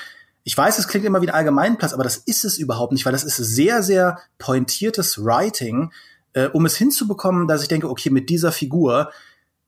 ich 0.46 0.56
weiß, 0.56 0.80
es 0.80 0.88
klingt 0.88 1.06
immer 1.06 1.22
wie 1.22 1.28
ein 1.28 1.36
Allgemeinplatz, 1.36 1.92
aber 1.92 2.04
das 2.04 2.18
ist 2.18 2.46
es 2.46 2.58
überhaupt 2.58 2.94
nicht, 2.94 3.06
weil 3.06 3.12
das 3.12 3.26
ist 3.26 3.36
sehr, 3.36 3.84
sehr 3.84 4.20
pointiertes 4.38 5.22
Writing, 5.22 5.92
äh, 6.36 6.48
um 6.50 6.66
es 6.66 6.76
hinzubekommen, 6.76 7.48
dass 7.48 7.64
ich 7.64 7.68
denke, 7.68 7.90
okay, 7.90 8.12
mit 8.12 8.30
dieser 8.30 8.52
Figur, 8.52 9.10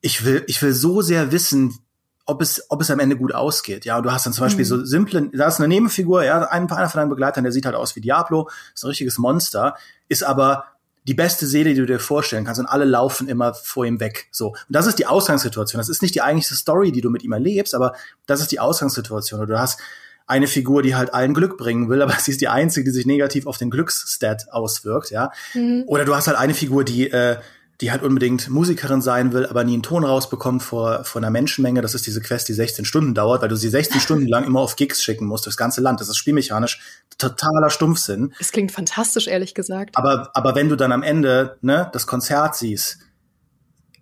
ich 0.02 0.24
will, 0.26 0.44
ich 0.48 0.62
will 0.62 0.74
so 0.74 1.02
sehr 1.02 1.32
wissen, 1.32 1.80
ob 2.26 2.42
es, 2.42 2.70
ob 2.70 2.82
es 2.82 2.92
am 2.92 3.00
Ende 3.00 3.16
gut 3.16 3.34
ausgeht. 3.34 3.86
Ja, 3.86 3.98
und 3.98 4.04
du 4.04 4.12
hast 4.12 4.26
dann 4.26 4.34
zum 4.34 4.46
Beispiel 4.46 4.66
mhm. 4.66 4.70
so 4.70 4.86
simple, 4.86 5.30
da 5.34 5.48
ist 5.48 5.60
eine 5.60 5.70
Nebenfigur, 5.70 6.26
ja, 6.26 6.42
ein, 6.50 6.70
einer 6.70 6.90
von 6.90 7.00
deinen 7.00 7.10
Begleitern, 7.10 7.46
der 7.46 7.54
sieht 7.54 7.66
halt 7.66 7.76
aus 7.76 7.96
wie 7.96 8.02
Diablo, 8.02 8.50
ist 8.76 8.84
ein 8.84 8.90
richtiges 8.90 9.18
Monster, 9.18 9.76
ist 10.10 10.24
aber 10.24 10.66
die 11.08 11.14
beste 11.14 11.48
Seele, 11.48 11.74
die 11.74 11.80
du 11.80 11.86
dir 11.86 12.02
vorstellen 12.02 12.44
kannst, 12.44 12.60
und 12.60 12.66
alle 12.66 12.84
laufen 12.84 13.30
immer 13.30 13.54
vor 13.54 13.86
ihm 13.86 14.02
weg. 14.02 14.28
So. 14.32 14.50
Und 14.50 14.58
das 14.68 14.88
ist 14.88 15.00
die 15.00 15.06
Ausgangssituation. 15.06 15.80
Das 15.80 15.88
ist 15.88 16.02
nicht 16.02 16.16
die 16.16 16.22
eigentliche 16.22 16.56
Story, 16.56 16.92
die 16.92 17.00
du 17.00 17.10
mit 17.10 17.24
ihm 17.24 17.32
erlebst, 17.32 17.74
aber 17.74 17.94
das 18.26 18.42
ist 18.42 18.52
die 18.52 18.60
Ausgangssituation. 18.60 19.40
Und 19.40 19.48
du 19.48 19.58
hast 19.58 19.80
eine 20.28 20.48
Figur, 20.48 20.84
die 20.84 20.96
halt 20.96 21.14
allen 21.14 21.34
Glück 21.34 21.58
bringen 21.58 21.90
will, 21.90 22.02
aber 22.02 22.14
sie 22.20 22.32
ist 22.32 22.42
die 22.42 22.50
einzige, 22.50 22.86
die 22.86 22.92
sich 22.92 23.06
negativ 23.06 23.48
auf 23.48 23.58
den 23.58 23.70
Glücksstat 23.70 24.52
auswirkt, 24.52 25.10
ja. 25.10 25.32
Mhm. 25.54 25.84
Oder 25.88 26.06
du 26.06 26.16
hast 26.16 26.28
halt 26.28 26.38
eine 26.38 26.54
Figur, 26.54 26.84
die 26.84 27.10
äh, 27.10 27.38
die 27.82 27.92
halt 27.92 28.02
unbedingt 28.02 28.50
Musikerin 28.50 29.02
sein 29.02 29.34
will, 29.34 29.46
aber 29.46 29.64
nie 29.64 29.74
einen 29.74 29.84
Ton 29.84 30.04
rausbekommt 30.04 30.64
vor, 30.64 31.04
vor 31.04 31.22
einer 31.22 31.30
Menschenmenge. 31.30 31.82
Das 31.82 31.94
ist 31.94 32.08
diese 32.08 32.22
Quest, 32.22 32.48
die 32.48 32.54
16 32.54 32.86
Stunden 32.86 33.14
dauert, 33.14 33.44
weil 33.44 33.50
du 33.50 33.56
sie 33.56 33.70
16 33.70 34.02
Stunden 34.02 34.28
lang 34.28 34.46
immer 34.46 34.62
auf 34.62 34.76
Gigs 34.76 35.04
schicken 35.04 35.26
musst 35.26 35.46
durchs 35.46 35.58
ganze 35.58 35.82
Land. 35.82 36.02
Das 36.02 36.10
ist 36.10 36.18
spielmechanisch 36.18 36.82
totaler 37.20 37.70
Stumpfsinn. 37.70 38.34
Es 38.40 38.52
klingt 38.52 38.72
fantastisch, 38.72 39.28
ehrlich 39.28 39.54
gesagt. 39.54 39.96
Aber, 39.96 40.32
aber 40.34 40.56
wenn 40.56 40.70
du 40.70 40.76
dann 40.76 40.92
am 40.92 41.04
Ende 41.04 41.58
ne, 41.62 41.90
das 41.94 42.08
Konzert 42.08 42.56
siehst, 42.56 42.98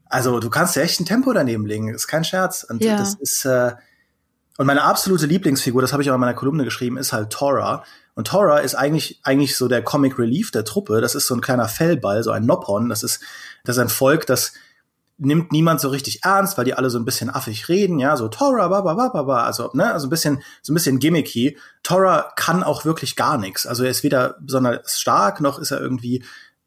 also 0.08 0.40
du 0.40 0.50
kannst 0.50 0.78
ja 0.78 0.82
echt 0.82 1.02
ein 1.02 1.06
Tempo 1.06 1.34
daneben 1.34 1.66
legen, 1.66 1.94
ist 1.94 2.08
kein 2.08 2.24
Scherz. 2.24 2.64
Und 2.64 2.82
ja. 2.82 2.96
das 2.96 3.16
ist, 3.16 3.44
äh, 3.44 3.74
und 4.58 4.68
meine 4.68 4.84
absolute 4.84 5.26
Lieblingsfigur, 5.26 5.82
das 5.82 5.92
habe 5.92 6.02
ich 6.02 6.10
auch 6.10 6.16
in 6.16 6.22
meiner 6.22 6.34
Kolumne 6.34 6.64
geschrieben, 6.64 6.98
ist 6.98 7.12
halt 7.12 7.30
Tora. 7.30 7.84
Und 8.14 8.28
Tora 8.28 8.60
ist 8.60 8.76
eigentlich, 8.76 9.20
eigentlich 9.24 9.58
so 9.58 9.68
der 9.68 9.84
Comic 9.84 10.18
Relief 10.18 10.52
der 10.52 10.64
Truppe. 10.64 11.02
Das 11.02 11.16
ist 11.16 11.28
so 11.28 11.36
ein 11.36 11.42
kleiner 11.42 11.68
Fellball, 11.68 12.24
so 12.24 12.32
ein 12.32 12.46
Noppon. 12.46 12.88
Das 12.88 13.04
ist, 13.04 13.20
das 13.66 13.76
ist 13.76 13.82
ein 13.82 13.90
Volk, 13.90 14.26
das 14.26 14.54
nimmt 15.18 15.52
niemand 15.52 15.80
so 15.80 15.90
richtig 15.90 16.24
ernst, 16.24 16.58
weil 16.58 16.66
die 16.66 16.74
alle 16.74 16.90
so 16.90 17.00
ein 17.00 17.06
bisschen 17.06 17.30
affig 17.30 17.70
reden, 17.70 18.00
ja, 18.00 18.18
so 18.18 18.28
Tora, 18.28 18.68
ba, 18.68 18.82
ba, 18.82 18.96
ba, 18.96 19.10
ba, 19.10 19.24
ba, 19.24 19.44
also, 19.44 19.70
ne, 19.74 19.94
also 19.94 20.08
ein 20.08 20.10
bisschen, 20.10 20.42
so 20.62 20.74
ein 20.74 20.76
bisschen 20.76 21.00
gimmicky. 21.00 21.58
Tora 21.84 22.32
kann 22.36 22.64
auch 22.64 22.84
wirklich 22.84 23.16
gar 23.16 23.38
nichts. 23.38 23.66
Also 23.66 23.84
er 23.84 23.92
ist 23.92 24.04
weder 24.04 24.36
besonders 24.42 25.00
stark, 25.00 25.40
noch 25.40 25.58
ist 25.60 25.72
er 25.72 25.80
irgendwie 25.80 26.24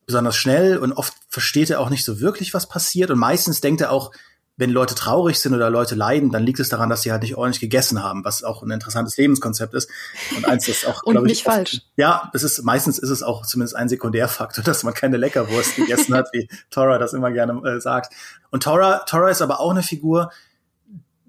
besonders 0.07 0.37
schnell 0.37 0.79
und 0.79 0.93
oft 0.93 1.13
versteht 1.29 1.69
er 1.69 1.81
auch 1.81 1.91
nicht 1.91 2.05
so 2.05 2.21
wirklich, 2.21 2.55
was 2.55 2.67
passiert 2.67 3.11
und 3.11 3.19
meistens 3.19 3.61
denkt 3.61 3.83
er 3.83 3.93
auch, 3.93 4.13
wenn 4.59 4.71
Leute 4.71 4.97
traurig 4.97 5.39
sind 5.39 5.55
oder 5.55 5.71
Leute 5.71 5.95
leiden, 5.95 6.31
dann 6.31 6.43
liegt 6.43 6.59
es 6.59 6.69
daran, 6.69 6.91
dass 6.91 7.03
sie 7.03 7.13
halt 7.13 7.23
nicht 7.23 7.37
ordentlich 7.37 7.61
gegessen 7.61 8.03
haben, 8.03 8.25
was 8.25 8.43
auch 8.43 8.63
ein 8.63 8.71
interessantes 8.71 9.17
Lebenskonzept 9.17 9.73
ist. 9.73 9.89
Und 10.37 10.45
eins 10.47 10.67
ist 10.69 10.87
auch, 10.87 11.03
glaube 11.07 11.31
ich, 11.31 11.47
oft, 11.47 11.55
falsch. 11.55 11.81
Ja, 11.97 12.31
es 12.35 12.43
ist 12.43 12.63
meistens 12.65 12.99
ist 12.99 13.11
es 13.11 13.23
auch 13.23 13.47
zumindest 13.47 13.77
ein 13.77 13.89
Sekundärfaktor, 13.89 14.65
dass 14.65 14.83
man 14.83 14.93
keine 14.93 15.17
Leckerwurst 15.17 15.77
gegessen 15.77 16.15
hat, 16.15 16.29
wie 16.33 16.49
Tora 16.71 16.99
das 16.99 17.15
immer 17.15 17.31
gerne 17.31 17.63
äh, 17.67 17.81
sagt. 17.81 18.13
Und 18.51 18.65
Tora, 18.65 18.99
Tora 19.07 19.31
ist 19.31 19.43
aber 19.43 19.61
auch 19.61 19.71
eine 19.71 19.85
Figur, 19.85 20.33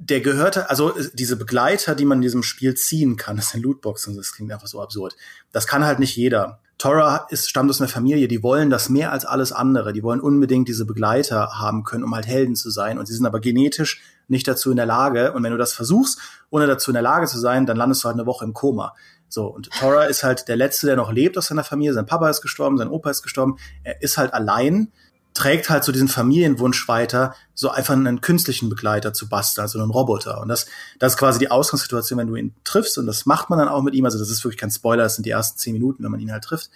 der 0.02 0.22
gehörte, 0.22 0.70
also 0.70 0.94
diese 1.14 1.36
Begleiter, 1.36 1.94
die 1.94 2.06
man 2.06 2.20
in 2.20 2.24
diesem 2.24 2.42
Spiel 2.42 2.74
ziehen 2.74 3.18
kann, 3.18 3.36
das 3.36 3.50
sind 3.50 3.62
Lootboxen, 3.62 4.16
das 4.16 4.32
klingt 4.34 4.52
einfach 4.52 4.68
so 4.68 4.82
absurd. 4.82 5.16
Das 5.52 5.68
kann 5.68 5.86
halt 5.86 6.00
nicht 6.00 6.16
jeder. 6.16 6.60
Tora 6.78 7.28
ist, 7.30 7.50
stammt 7.50 7.70
aus 7.70 7.82
einer 7.82 7.90
Familie, 7.90 8.30
die 8.30 8.42
wollen 8.42 8.70
das 8.70 8.88
mehr 8.88 9.12
als 9.12 9.26
alles 9.26 9.52
andere. 9.52 9.92
Die 9.92 10.02
wollen 10.02 10.22
unbedingt 10.22 10.70
diese 10.70 10.86
Begleiter 10.86 11.60
haben 11.60 11.84
können, 11.84 12.06
um 12.06 12.16
halt 12.16 12.26
Helden 12.26 12.56
zu 12.56 12.70
sein. 12.70 12.98
Und 12.98 13.08
sie 13.08 13.14
sind 13.14 13.26
aber 13.26 13.42
genetisch 13.42 14.02
nicht 14.30 14.48
dazu 14.48 14.72
in 14.72 14.78
der 14.78 14.86
Lage. 14.86 15.34
Und 15.34 15.44
wenn 15.44 15.52
du 15.52 15.58
das 15.58 15.74
versuchst, 15.74 16.20
ohne 16.50 16.68
dazu 16.68 16.92
in 16.92 16.94
der 16.94 17.04
Lage 17.04 17.28
zu 17.28 17.38
sein, 17.38 17.66
dann 17.66 17.76
landest 17.76 18.02
du 18.02 18.08
halt 18.08 18.16
eine 18.16 18.26
Woche 18.26 18.46
im 18.46 18.54
Koma. 18.54 18.96
So, 19.28 19.48
und 19.48 19.70
Tora 19.72 20.06
ist 20.06 20.24
halt 20.24 20.48
der 20.48 20.56
Letzte, 20.56 20.88
der 20.88 20.96
noch 20.96 21.12
lebt 21.12 21.38
aus 21.38 21.48
seiner 21.48 21.66
Familie. 21.66 21.94
Sein 21.94 22.06
Papa 22.06 22.30
ist 22.30 22.42
gestorben, 22.42 22.78
sein 22.78 22.88
Opa 22.88 23.10
ist 23.10 23.24
gestorben. 23.24 23.58
Er 23.84 24.02
ist 24.02 24.18
halt 24.18 24.34
allein, 24.34 24.94
trägt 25.40 25.70
halt 25.70 25.86
so 25.86 25.94
diesen 25.94 26.10
Familienwunsch 26.10 26.88
weiter, 26.90 27.34
so 27.54 27.70
einfach 27.70 27.94
einen 27.94 28.20
künstlichen 28.20 28.68
Begleiter 28.70 29.14
zu 29.14 29.30
basteln, 29.30 29.62
also 29.62 29.80
einen 29.80 29.90
Roboter. 29.90 30.42
Und 30.42 30.50
das, 30.50 30.66
das 31.00 31.14
ist 31.14 31.18
quasi 31.18 31.40
die 31.40 31.50
Ausgangssituation, 31.50 32.20
wenn 32.20 32.28
du 32.28 32.36
ihn 32.36 32.54
triffst. 32.66 32.98
Und 32.98 33.08
das 33.08 33.26
macht 33.26 33.50
man 33.50 33.58
dann 33.58 33.70
auch 33.70 33.82
mit 33.82 33.94
ihm. 33.94 34.04
Also 34.04 34.20
das 34.20 34.30
ist 34.30 34.44
wirklich 34.44 34.60
kein 34.60 34.70
Spoiler, 34.70 35.04
das 35.04 35.16
sind 35.16 35.26
die 35.26 35.30
ersten 35.30 35.58
zehn 35.58 35.74
Minuten, 35.74 36.04
wenn 36.04 36.12
man 36.12 36.20
ihn 36.20 36.32
halt 36.32 36.44
trifft. 36.44 36.70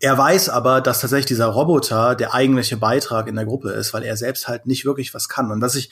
Er 0.00 0.18
weiß 0.18 0.50
aber, 0.50 0.82
dass 0.82 1.00
tatsächlich 1.00 1.26
dieser 1.26 1.46
Roboter 1.46 2.14
der 2.14 2.34
eigentliche 2.34 2.76
Beitrag 2.76 3.26
in 3.26 3.36
der 3.36 3.46
Gruppe 3.46 3.70
ist, 3.70 3.94
weil 3.94 4.02
er 4.02 4.18
selbst 4.18 4.48
halt 4.48 4.66
nicht 4.66 4.84
wirklich 4.84 5.14
was 5.14 5.30
kann. 5.30 5.50
Und 5.50 5.62
was 5.62 5.74
ich, 5.74 5.90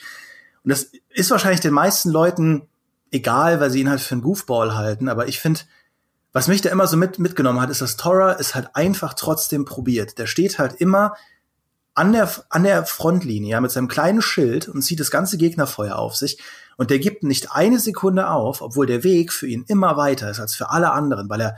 und 0.63 0.69
das 0.69 0.91
ist 1.09 1.31
wahrscheinlich 1.31 1.61
den 1.61 1.73
meisten 1.73 2.11
Leuten 2.11 2.67
egal, 3.09 3.59
weil 3.59 3.71
sie 3.71 3.79
ihn 3.79 3.89
halt 3.89 4.01
für 4.01 4.13
einen 4.13 4.21
Goofball 4.21 4.75
halten, 4.75 5.09
aber 5.09 5.27
ich 5.27 5.39
finde, 5.39 5.61
was 6.31 6.47
mich 6.47 6.61
da 6.61 6.69
immer 6.69 6.85
so 6.85 6.95
mit, 6.95 7.17
mitgenommen 7.17 7.59
hat, 7.59 7.71
ist, 7.71 7.81
dass 7.81 7.97
Tora 7.97 8.37
es 8.39 8.53
halt 8.53 8.75
einfach 8.75 9.15
trotzdem 9.15 9.65
probiert. 9.65 10.19
Der 10.19 10.27
steht 10.27 10.59
halt 10.59 10.75
immer 10.75 11.15
an 11.99 12.13
der, 12.13 12.31
an 12.47 12.63
der 12.63 12.85
Frontlinie 12.85 13.51
ja, 13.51 13.59
mit 13.59 13.71
seinem 13.71 13.89
kleinen 13.89 14.21
Schild 14.21 14.69
und 14.69 14.83
zieht 14.83 15.01
das 15.01 15.11
ganze 15.11 15.37
Gegnerfeuer 15.37 15.97
auf 15.97 16.15
sich. 16.15 16.39
Und 16.77 16.91
der 16.91 16.99
gibt 16.99 17.23
nicht 17.23 17.51
eine 17.51 17.77
Sekunde 17.77 18.29
auf, 18.29 18.61
obwohl 18.61 18.85
der 18.85 19.03
Weg 19.03 19.33
für 19.33 19.47
ihn 19.47 19.65
immer 19.67 19.97
weiter 19.97 20.29
ist 20.29 20.39
als 20.39 20.55
für 20.55 20.69
alle 20.69 20.93
anderen, 20.93 21.29
weil 21.29 21.41
er 21.41 21.57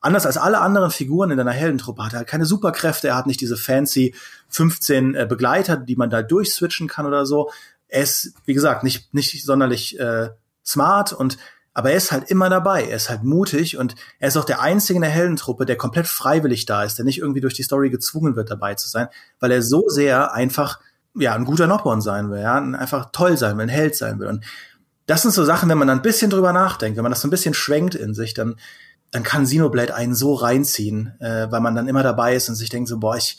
anders 0.00 0.26
als 0.26 0.38
alle 0.38 0.60
anderen 0.60 0.90
Figuren 0.90 1.30
in 1.30 1.38
einer 1.38 1.52
Heldentruppe 1.52 2.04
hat 2.04 2.14
er 2.14 2.18
halt 2.18 2.28
keine 2.28 2.46
Superkräfte, 2.46 3.06
er 3.06 3.16
hat 3.16 3.28
nicht 3.28 3.40
diese 3.40 3.56
fancy 3.56 4.12
15 4.48 5.14
äh, 5.14 5.24
Begleiter, 5.28 5.76
die 5.76 5.94
man 5.94 6.10
da 6.10 6.22
durchswitchen 6.22 6.88
kann 6.88 7.06
oder 7.06 7.24
so. 7.24 7.52
Er 7.86 8.02
ist, 8.02 8.34
wie 8.44 8.54
gesagt, 8.54 8.82
nicht, 8.82 9.14
nicht 9.14 9.44
sonderlich 9.44 10.00
äh, 10.00 10.30
smart 10.64 11.12
und 11.12 11.38
aber 11.76 11.90
er 11.90 11.98
ist 11.98 12.10
halt 12.10 12.30
immer 12.30 12.48
dabei. 12.48 12.84
Er 12.84 12.96
ist 12.96 13.10
halt 13.10 13.22
mutig 13.22 13.76
und 13.76 13.96
er 14.18 14.28
ist 14.28 14.38
auch 14.38 14.46
der 14.46 14.62
Einzige 14.62 14.96
in 14.96 15.02
der 15.02 15.10
Heldentruppe, 15.10 15.66
der 15.66 15.76
komplett 15.76 16.06
freiwillig 16.06 16.64
da 16.64 16.84
ist, 16.84 16.96
der 16.96 17.04
nicht 17.04 17.18
irgendwie 17.18 17.42
durch 17.42 17.52
die 17.52 17.64
Story 17.64 17.90
gezwungen 17.90 18.34
wird, 18.34 18.50
dabei 18.50 18.76
zu 18.76 18.88
sein, 18.88 19.08
weil 19.40 19.52
er 19.52 19.60
so 19.60 19.84
sehr 19.86 20.32
einfach, 20.32 20.80
ja, 21.14 21.34
ein 21.34 21.44
guter 21.44 21.66
Nockborn 21.66 22.00
sein 22.00 22.30
will, 22.30 22.40
ja, 22.40 22.54
einfach 22.54 23.10
toll 23.12 23.36
sein 23.36 23.58
will, 23.58 23.64
ein 23.64 23.68
Held 23.68 23.94
sein 23.94 24.18
will. 24.18 24.28
Und 24.28 24.46
das 25.04 25.20
sind 25.20 25.34
so 25.34 25.44
Sachen, 25.44 25.68
wenn 25.68 25.76
man 25.76 25.86
dann 25.86 25.98
ein 25.98 26.02
bisschen 26.02 26.30
drüber 26.30 26.54
nachdenkt, 26.54 26.96
wenn 26.96 27.02
man 27.02 27.12
das 27.12 27.20
so 27.20 27.28
ein 27.28 27.30
bisschen 27.30 27.52
schwenkt 27.52 27.94
in 27.94 28.14
sich, 28.14 28.32
dann, 28.32 28.56
dann 29.10 29.22
kann 29.22 29.44
Xenoblade 29.44 29.94
einen 29.94 30.14
so 30.14 30.32
reinziehen, 30.32 31.12
äh, 31.20 31.48
weil 31.50 31.60
man 31.60 31.74
dann 31.74 31.88
immer 31.88 32.02
dabei 32.02 32.36
ist 32.36 32.48
und 32.48 32.54
sich 32.54 32.70
denkt 32.70 32.88
so, 32.88 32.98
boah, 32.98 33.18
ich, 33.18 33.36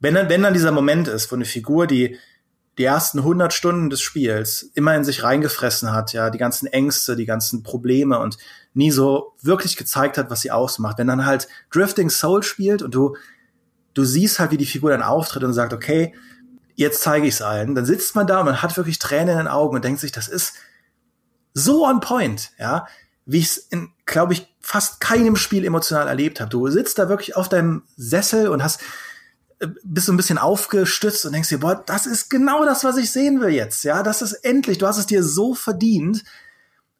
wenn 0.00 0.14
dann, 0.14 0.28
wenn 0.28 0.42
dann 0.42 0.54
dieser 0.54 0.72
Moment 0.72 1.06
ist, 1.06 1.30
wo 1.30 1.36
eine 1.36 1.44
Figur, 1.44 1.86
die 1.86 2.18
die 2.78 2.84
ersten 2.84 3.18
100 3.18 3.52
Stunden 3.52 3.88
des 3.88 4.00
Spiels 4.00 4.70
immer 4.74 4.94
in 4.96 5.04
sich 5.04 5.22
reingefressen 5.22 5.92
hat, 5.92 6.12
ja, 6.12 6.30
die 6.30 6.38
ganzen 6.38 6.66
Ängste, 6.66 7.14
die 7.14 7.26
ganzen 7.26 7.62
Probleme 7.62 8.18
und 8.18 8.36
nie 8.72 8.90
so 8.90 9.34
wirklich 9.40 9.76
gezeigt 9.76 10.18
hat, 10.18 10.30
was 10.30 10.40
sie 10.40 10.50
ausmacht. 10.50 10.98
Wenn 10.98 11.06
dann 11.06 11.24
halt 11.24 11.48
Drifting 11.70 12.10
Soul 12.10 12.42
spielt 12.42 12.82
und 12.82 12.94
du, 12.94 13.16
du 13.94 14.04
siehst 14.04 14.40
halt, 14.40 14.50
wie 14.50 14.56
die 14.56 14.66
Figur 14.66 14.90
dann 14.90 15.02
auftritt 15.02 15.44
und 15.44 15.52
sagt, 15.52 15.72
okay, 15.72 16.14
jetzt 16.74 17.02
zeige 17.02 17.28
ich 17.28 17.34
es 17.34 17.42
allen, 17.42 17.76
dann 17.76 17.86
sitzt 17.86 18.16
man 18.16 18.26
da 18.26 18.40
und 18.40 18.46
man 18.46 18.62
hat 18.62 18.76
wirklich 18.76 18.98
Tränen 18.98 19.30
in 19.30 19.38
den 19.38 19.48
Augen 19.48 19.76
und 19.76 19.84
denkt 19.84 20.00
sich, 20.00 20.10
das 20.10 20.26
ist 20.26 20.54
so 21.52 21.86
on 21.86 22.00
point, 22.00 22.50
ja, 22.58 22.88
wie 23.26 23.38
ich 23.38 23.46
es 23.46 23.56
in, 23.58 23.92
glaube 24.06 24.32
ich, 24.32 24.52
fast 24.60 25.00
keinem 25.00 25.36
Spiel 25.36 25.64
emotional 25.64 26.08
erlebt 26.08 26.40
habe. 26.40 26.50
Du 26.50 26.68
sitzt 26.68 26.98
da 26.98 27.08
wirklich 27.08 27.36
auf 27.36 27.48
deinem 27.48 27.84
Sessel 27.96 28.48
und 28.48 28.62
hast 28.64 28.80
bist 29.82 30.06
so 30.06 30.12
ein 30.12 30.16
bisschen 30.16 30.38
aufgestützt 30.38 31.24
und 31.26 31.32
denkst 31.32 31.48
dir, 31.48 31.60
boah, 31.60 31.82
das 31.86 32.06
ist 32.06 32.30
genau 32.30 32.64
das, 32.64 32.84
was 32.84 32.96
ich 32.96 33.10
sehen 33.10 33.40
will 33.40 33.50
jetzt. 33.50 33.84
Ja, 33.84 34.02
das 34.02 34.22
ist 34.22 34.32
endlich, 34.32 34.78
du 34.78 34.86
hast 34.86 34.98
es 34.98 35.06
dir 35.06 35.22
so 35.22 35.54
verdient. 35.54 36.24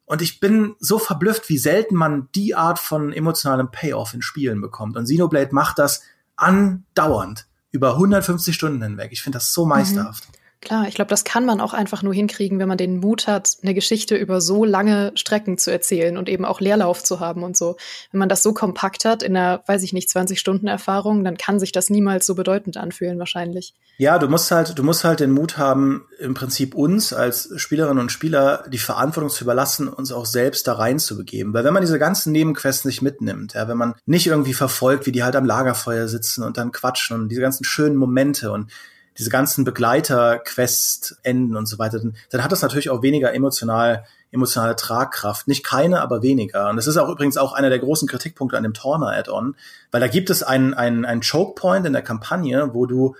Und 0.05 0.21
ich 0.21 0.39
bin 0.39 0.75
so 0.79 0.99
verblüfft, 0.99 1.49
wie 1.49 1.57
selten 1.57 1.95
man 1.95 2.29
die 2.35 2.53
Art 2.53 2.77
von 2.77 3.11
emotionalem 3.11 3.71
Payoff 3.71 4.13
in 4.13 4.21
Spielen 4.21 4.61
bekommt. 4.61 4.97
Und 4.97 5.05
Xenoblade 5.05 5.53
macht 5.53 5.79
das 5.79 6.03
andauernd 6.35 7.47
über 7.71 7.93
150 7.93 8.55
Stunden 8.55 8.81
hinweg. 8.81 9.11
Ich 9.11 9.23
finde 9.23 9.37
das 9.37 9.51
so 9.51 9.65
meisterhaft. 9.65 10.27
Mhm. 10.27 10.44
Klar, 10.65 10.87
ich 10.87 10.95
glaube, 10.95 11.09
das 11.09 11.23
kann 11.23 11.45
man 11.45 11.61
auch 11.61 11.73
einfach 11.73 12.01
nur 12.01 12.13
hinkriegen, 12.15 12.57
wenn 12.57 12.67
man 12.67 12.79
den 12.79 12.97
Mut 12.97 13.27
hat, 13.27 13.57
eine 13.61 13.75
Geschichte 13.75 14.15
über 14.15 14.41
so 14.41 14.65
lange 14.65 15.11
Strecken 15.13 15.59
zu 15.59 15.71
erzählen 15.71 16.17
und 16.17 16.27
eben 16.27 16.43
auch 16.43 16.59
Leerlauf 16.59 17.03
zu 17.03 17.19
haben 17.19 17.43
und 17.43 17.55
so. 17.55 17.77
Wenn 18.11 18.17
man 18.17 18.29
das 18.29 18.41
so 18.41 18.51
kompakt 18.51 19.05
hat, 19.05 19.21
in 19.21 19.37
einer, 19.37 19.61
weiß 19.67 19.83
ich 19.83 19.93
nicht, 19.93 20.09
20 20.09 20.39
Stunden 20.39 20.65
Erfahrung, 20.65 21.23
dann 21.23 21.37
kann 21.37 21.59
sich 21.59 21.71
das 21.71 21.91
niemals 21.91 22.25
so 22.25 22.33
bedeutend 22.33 22.77
anfühlen, 22.77 23.19
wahrscheinlich. 23.19 23.75
Ja, 23.99 24.17
du 24.17 24.27
musst 24.27 24.49
halt, 24.49 24.77
du 24.77 24.81
musst 24.81 25.03
halt 25.03 25.19
den 25.19 25.29
Mut 25.29 25.59
haben, 25.59 26.07
im 26.17 26.33
Prinzip 26.33 26.73
uns 26.73 27.13
als 27.13 27.53
Spielerinnen 27.57 28.01
und 28.01 28.11
Spieler 28.11 28.63
die 28.67 28.79
Verantwortung 28.79 29.29
zu 29.29 29.43
überlassen, 29.43 29.87
uns 29.87 30.11
auch 30.11 30.25
selbst 30.25 30.67
da 30.67 30.73
reinzubegeben. 30.73 31.53
Weil 31.53 31.63
wenn 31.63 31.75
man 31.75 31.83
diese 31.83 31.99
ganzen 31.99 32.31
Nebenquests 32.31 32.85
nicht 32.85 33.03
mitnimmt, 33.03 33.53
ja, 33.53 33.67
wenn 33.67 33.77
man 33.77 33.93
nicht 34.07 34.25
irgendwie 34.25 34.55
verfolgt, 34.55 35.05
wie 35.05 35.11
die 35.11 35.23
halt 35.23 35.35
am 35.35 35.45
Lagerfeuer 35.45 36.07
sitzen 36.07 36.43
und 36.43 36.57
dann 36.57 36.71
quatschen 36.71 37.21
und 37.21 37.29
diese 37.29 37.41
ganzen 37.41 37.65
schönen 37.65 37.97
Momente 37.97 38.51
und 38.51 38.71
diese 39.17 39.29
ganzen 39.29 39.63
Begleiter-Quest-Enden 39.63 41.55
und 41.55 41.67
so 41.67 41.79
weiter, 41.79 41.99
dann, 41.99 42.15
dann 42.31 42.43
hat 42.43 42.51
das 42.51 42.61
natürlich 42.61 42.89
auch 42.89 43.01
weniger 43.01 43.33
emotional, 43.33 44.05
emotionale 44.31 44.75
Tragkraft. 44.75 45.47
Nicht 45.47 45.63
keine, 45.63 46.01
aber 46.01 46.21
weniger. 46.21 46.69
Und 46.69 46.75
das 46.75 46.87
ist 46.87 46.97
auch 46.97 47.09
übrigens 47.09 47.37
auch 47.37 47.53
einer 47.53 47.69
der 47.69 47.79
großen 47.79 48.07
Kritikpunkte 48.07 48.57
an 48.57 48.63
dem 48.63 48.73
Torna-Add-on, 48.73 49.55
weil 49.91 50.01
da 50.01 50.07
gibt 50.07 50.29
es 50.29 50.43
einen, 50.43 50.73
einen, 50.73 51.05
einen 51.05 51.21
Choke-Point 51.21 51.85
in 51.85 51.93
der 51.93 52.01
Kampagne, 52.01 52.73
wo 52.73 52.85
du 52.85 53.15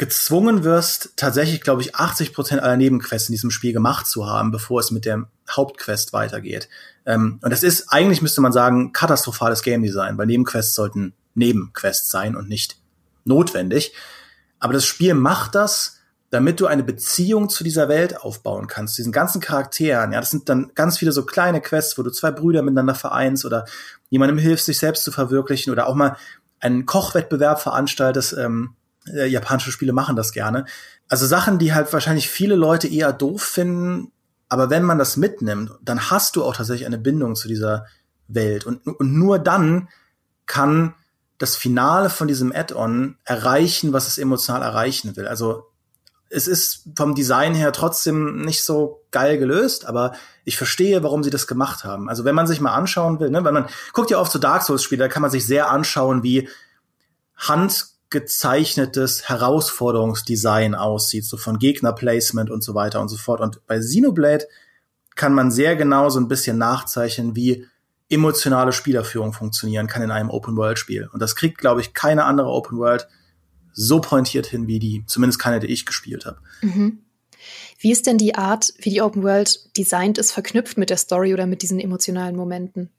gezwungen 0.00 0.64
wirst, 0.64 1.12
tatsächlich, 1.16 1.60
glaube 1.60 1.82
ich, 1.82 1.94
80 1.94 2.32
Prozent 2.32 2.62
aller 2.62 2.78
Nebenquests 2.78 3.28
in 3.28 3.34
diesem 3.34 3.50
Spiel 3.50 3.74
gemacht 3.74 4.06
zu 4.06 4.26
haben, 4.26 4.50
bevor 4.50 4.80
es 4.80 4.90
mit 4.90 5.04
der 5.04 5.28
Hauptquest 5.50 6.14
weitergeht. 6.14 6.70
Ähm, 7.04 7.38
und 7.42 7.50
das 7.50 7.62
ist, 7.62 7.88
eigentlich 7.92 8.22
müsste 8.22 8.40
man 8.40 8.52
sagen, 8.52 8.92
katastrophales 8.94 9.62
Game 9.62 9.82
Design, 9.82 10.16
weil 10.16 10.26
Nebenquests 10.26 10.74
sollten 10.74 11.12
Nebenquests 11.34 12.10
sein 12.10 12.34
und 12.34 12.48
nicht 12.48 12.78
notwendig. 13.26 13.92
Aber 14.60 14.72
das 14.72 14.84
Spiel 14.84 15.14
macht 15.14 15.54
das, 15.54 16.00
damit 16.30 16.60
du 16.60 16.66
eine 16.66 16.84
Beziehung 16.84 17.48
zu 17.48 17.64
dieser 17.64 17.88
Welt 17.88 18.20
aufbauen 18.20 18.68
kannst, 18.68 18.96
diesen 18.96 19.10
ganzen 19.10 19.40
Charakteren. 19.40 20.12
Ja, 20.12 20.20
das 20.20 20.30
sind 20.30 20.48
dann 20.48 20.70
ganz 20.76 20.98
viele 20.98 21.10
so 21.10 21.26
kleine 21.26 21.60
Quests, 21.60 21.98
wo 21.98 22.02
du 22.02 22.10
zwei 22.10 22.30
Brüder 22.30 22.62
miteinander 22.62 22.94
vereinst 22.94 23.44
oder 23.44 23.64
jemandem 24.10 24.38
hilfst, 24.38 24.66
sich 24.66 24.78
selbst 24.78 25.02
zu 25.02 25.10
verwirklichen 25.10 25.72
oder 25.72 25.88
auch 25.88 25.96
mal 25.96 26.16
einen 26.60 26.86
Kochwettbewerb 26.86 27.60
veranstaltest. 27.60 28.34
Ähm, 28.34 28.76
äh, 29.12 29.26
japanische 29.26 29.72
Spiele 29.72 29.92
machen 29.92 30.14
das 30.14 30.32
gerne. 30.32 30.66
Also 31.08 31.26
Sachen, 31.26 31.58
die 31.58 31.74
halt 31.74 31.92
wahrscheinlich 31.92 32.28
viele 32.28 32.54
Leute 32.54 32.86
eher 32.86 33.12
doof 33.12 33.42
finden, 33.42 34.12
aber 34.48 34.70
wenn 34.70 34.84
man 34.84 34.98
das 34.98 35.16
mitnimmt, 35.16 35.72
dann 35.82 36.10
hast 36.10 36.36
du 36.36 36.44
auch 36.44 36.54
tatsächlich 36.54 36.86
eine 36.86 36.98
Bindung 36.98 37.34
zu 37.34 37.48
dieser 37.48 37.86
Welt. 38.28 38.66
Und, 38.66 38.86
und 38.86 39.12
nur 39.14 39.38
dann 39.38 39.88
kann 40.46 40.94
das 41.40 41.56
Finale 41.56 42.10
von 42.10 42.28
diesem 42.28 42.52
Add-on 42.54 43.16
erreichen, 43.24 43.94
was 43.94 44.06
es 44.06 44.18
emotional 44.18 44.60
erreichen 44.60 45.16
will. 45.16 45.26
Also 45.26 45.70
es 46.28 46.46
ist 46.46 46.84
vom 46.94 47.14
Design 47.14 47.54
her 47.54 47.72
trotzdem 47.72 48.42
nicht 48.42 48.62
so 48.62 49.02
geil 49.10 49.38
gelöst, 49.38 49.86
aber 49.86 50.12
ich 50.44 50.58
verstehe, 50.58 51.02
warum 51.02 51.24
sie 51.24 51.30
das 51.30 51.46
gemacht 51.46 51.82
haben. 51.82 52.10
Also 52.10 52.26
wenn 52.26 52.34
man 52.34 52.46
sich 52.46 52.60
mal 52.60 52.74
anschauen 52.74 53.20
will, 53.20 53.30
ne, 53.30 53.42
wenn 53.42 53.54
man 53.54 53.68
guckt 53.94 54.10
ja 54.10 54.18
oft 54.18 54.30
so 54.30 54.38
Dark 54.38 54.62
Souls 54.62 54.82
Spiele, 54.82 55.04
da 55.04 55.08
kann 55.08 55.22
man 55.22 55.30
sich 55.30 55.46
sehr 55.46 55.70
anschauen, 55.70 56.22
wie 56.22 56.46
handgezeichnetes 57.38 59.30
Herausforderungsdesign 59.30 60.74
aussieht, 60.74 61.24
so 61.24 61.38
von 61.38 61.58
Gegnerplacement 61.58 62.50
und 62.50 62.62
so 62.62 62.74
weiter 62.74 63.00
und 63.00 63.08
so 63.08 63.16
fort. 63.16 63.40
Und 63.40 63.66
bei 63.66 63.78
Xenoblade 63.78 64.46
kann 65.14 65.32
man 65.32 65.50
sehr 65.50 65.74
genau 65.74 66.10
so 66.10 66.20
ein 66.20 66.28
bisschen 66.28 66.58
nachzeichnen, 66.58 67.34
wie 67.34 67.66
emotionale 68.10 68.72
Spielerführung 68.72 69.32
funktionieren 69.32 69.86
kann 69.86 70.02
in 70.02 70.10
einem 70.10 70.30
Open-World-Spiel. 70.30 71.08
Und 71.12 71.20
das 71.20 71.36
kriegt, 71.36 71.58
glaube 71.58 71.80
ich, 71.80 71.94
keine 71.94 72.24
andere 72.24 72.48
Open-World 72.48 73.08
so 73.72 74.00
pointiert 74.00 74.46
hin 74.46 74.66
wie 74.66 74.78
die, 74.78 75.04
zumindest 75.06 75.38
keine, 75.38 75.60
die 75.60 75.68
ich 75.68 75.86
gespielt 75.86 76.26
habe. 76.26 76.38
Mhm. 76.60 76.98
Wie 77.78 77.92
ist 77.92 78.06
denn 78.06 78.18
die 78.18 78.34
Art, 78.34 78.74
wie 78.78 78.90
die 78.90 79.00
Open 79.00 79.22
World 79.22 79.76
designt 79.76 80.18
ist, 80.18 80.32
verknüpft 80.32 80.76
mit 80.76 80.90
der 80.90 80.98
Story 80.98 81.32
oder 81.32 81.46
mit 81.46 81.62
diesen 81.62 81.80
emotionalen 81.80 82.36
Momenten? 82.36 82.90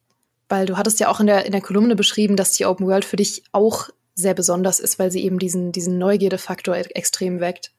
Weil 0.49 0.65
du 0.65 0.77
hattest 0.77 0.99
ja 0.99 1.09
auch 1.09 1.19
in 1.19 1.27
der, 1.27 1.45
in 1.45 1.51
der 1.51 1.61
Kolumne 1.61 1.95
beschrieben, 1.95 2.35
dass 2.35 2.53
die 2.53 2.65
Open 2.65 2.87
World 2.87 3.05
für 3.05 3.17
dich 3.17 3.43
auch 3.51 3.89
sehr 4.15 4.33
besonders 4.33 4.79
ist, 4.79 4.97
weil 4.97 5.11
sie 5.11 5.23
eben 5.23 5.39
diesen, 5.39 5.71
diesen 5.71 5.97
Neugierde-Faktor 5.97 6.75
e-, 6.75 6.81
extrem 6.95 7.39
weckt. 7.39 7.71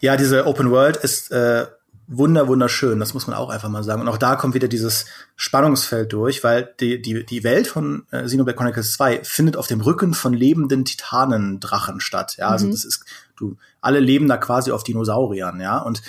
Ja, 0.00 0.16
diese 0.16 0.46
Open 0.46 0.70
World 0.70 0.96
ist 0.98 1.30
äh, 1.30 1.66
wunder 2.10 2.48
wunderschön, 2.48 2.98
das 2.98 3.12
muss 3.12 3.26
man 3.26 3.36
auch 3.36 3.50
einfach 3.50 3.68
mal 3.68 3.84
sagen. 3.84 4.00
Und 4.00 4.08
auch 4.08 4.16
da 4.16 4.34
kommt 4.34 4.54
wieder 4.54 4.66
dieses 4.66 5.04
Spannungsfeld 5.36 6.10
durch, 6.12 6.42
weil 6.42 6.74
die, 6.80 7.00
die, 7.02 7.24
die 7.24 7.44
Welt 7.44 7.66
von 7.66 8.06
äh, 8.10 8.24
Xenoblade 8.24 8.56
Chronicles 8.56 8.92
2 8.92 9.24
findet 9.24 9.58
auf 9.58 9.66
dem 9.66 9.82
Rücken 9.82 10.14
von 10.14 10.32
lebenden 10.32 10.86
Titanendrachen 10.86 12.00
statt. 12.00 12.36
Ja, 12.38 12.48
also 12.48 12.66
mhm. 12.66 12.70
das 12.70 12.86
ist, 12.86 13.04
du, 13.36 13.56
alle 13.82 14.00
leben 14.00 14.26
da 14.26 14.38
quasi 14.38 14.72
auf 14.72 14.84
Dinosauriern, 14.84 15.60
ja. 15.60 15.78
Und 15.78 16.02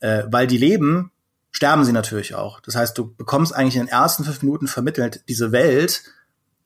äh, 0.00 0.24
weil 0.30 0.46
die 0.46 0.58
leben, 0.58 1.10
sterben 1.50 1.84
sie 1.84 1.92
natürlich 1.92 2.34
auch. 2.34 2.60
Das 2.60 2.76
heißt, 2.76 2.96
du 2.98 3.14
bekommst 3.14 3.54
eigentlich 3.54 3.76
in 3.76 3.86
den 3.86 3.88
ersten 3.88 4.24
fünf 4.24 4.42
Minuten 4.42 4.68
vermittelt, 4.68 5.24
diese 5.28 5.50
Welt 5.50 6.02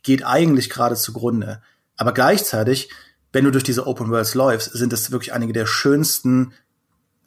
geht 0.03 0.27
eigentlich 0.27 0.71
gerade 0.71 0.97
zugrunde. 0.97 1.63
Aber 1.97 2.13
gleichzeitig, 2.13 2.91
wenn 3.33 3.45
du 3.45 3.53
durch 3.53 3.65
diese 3.65 3.87
Open 3.87 4.11
Worlds 4.11 4.35
läufst, 4.35 4.73
sind 4.73 4.93
das 4.93 5.13
wirklich 5.13 5.33
einige 5.33 5.53
der 5.53 5.67
schönsten 5.67 6.53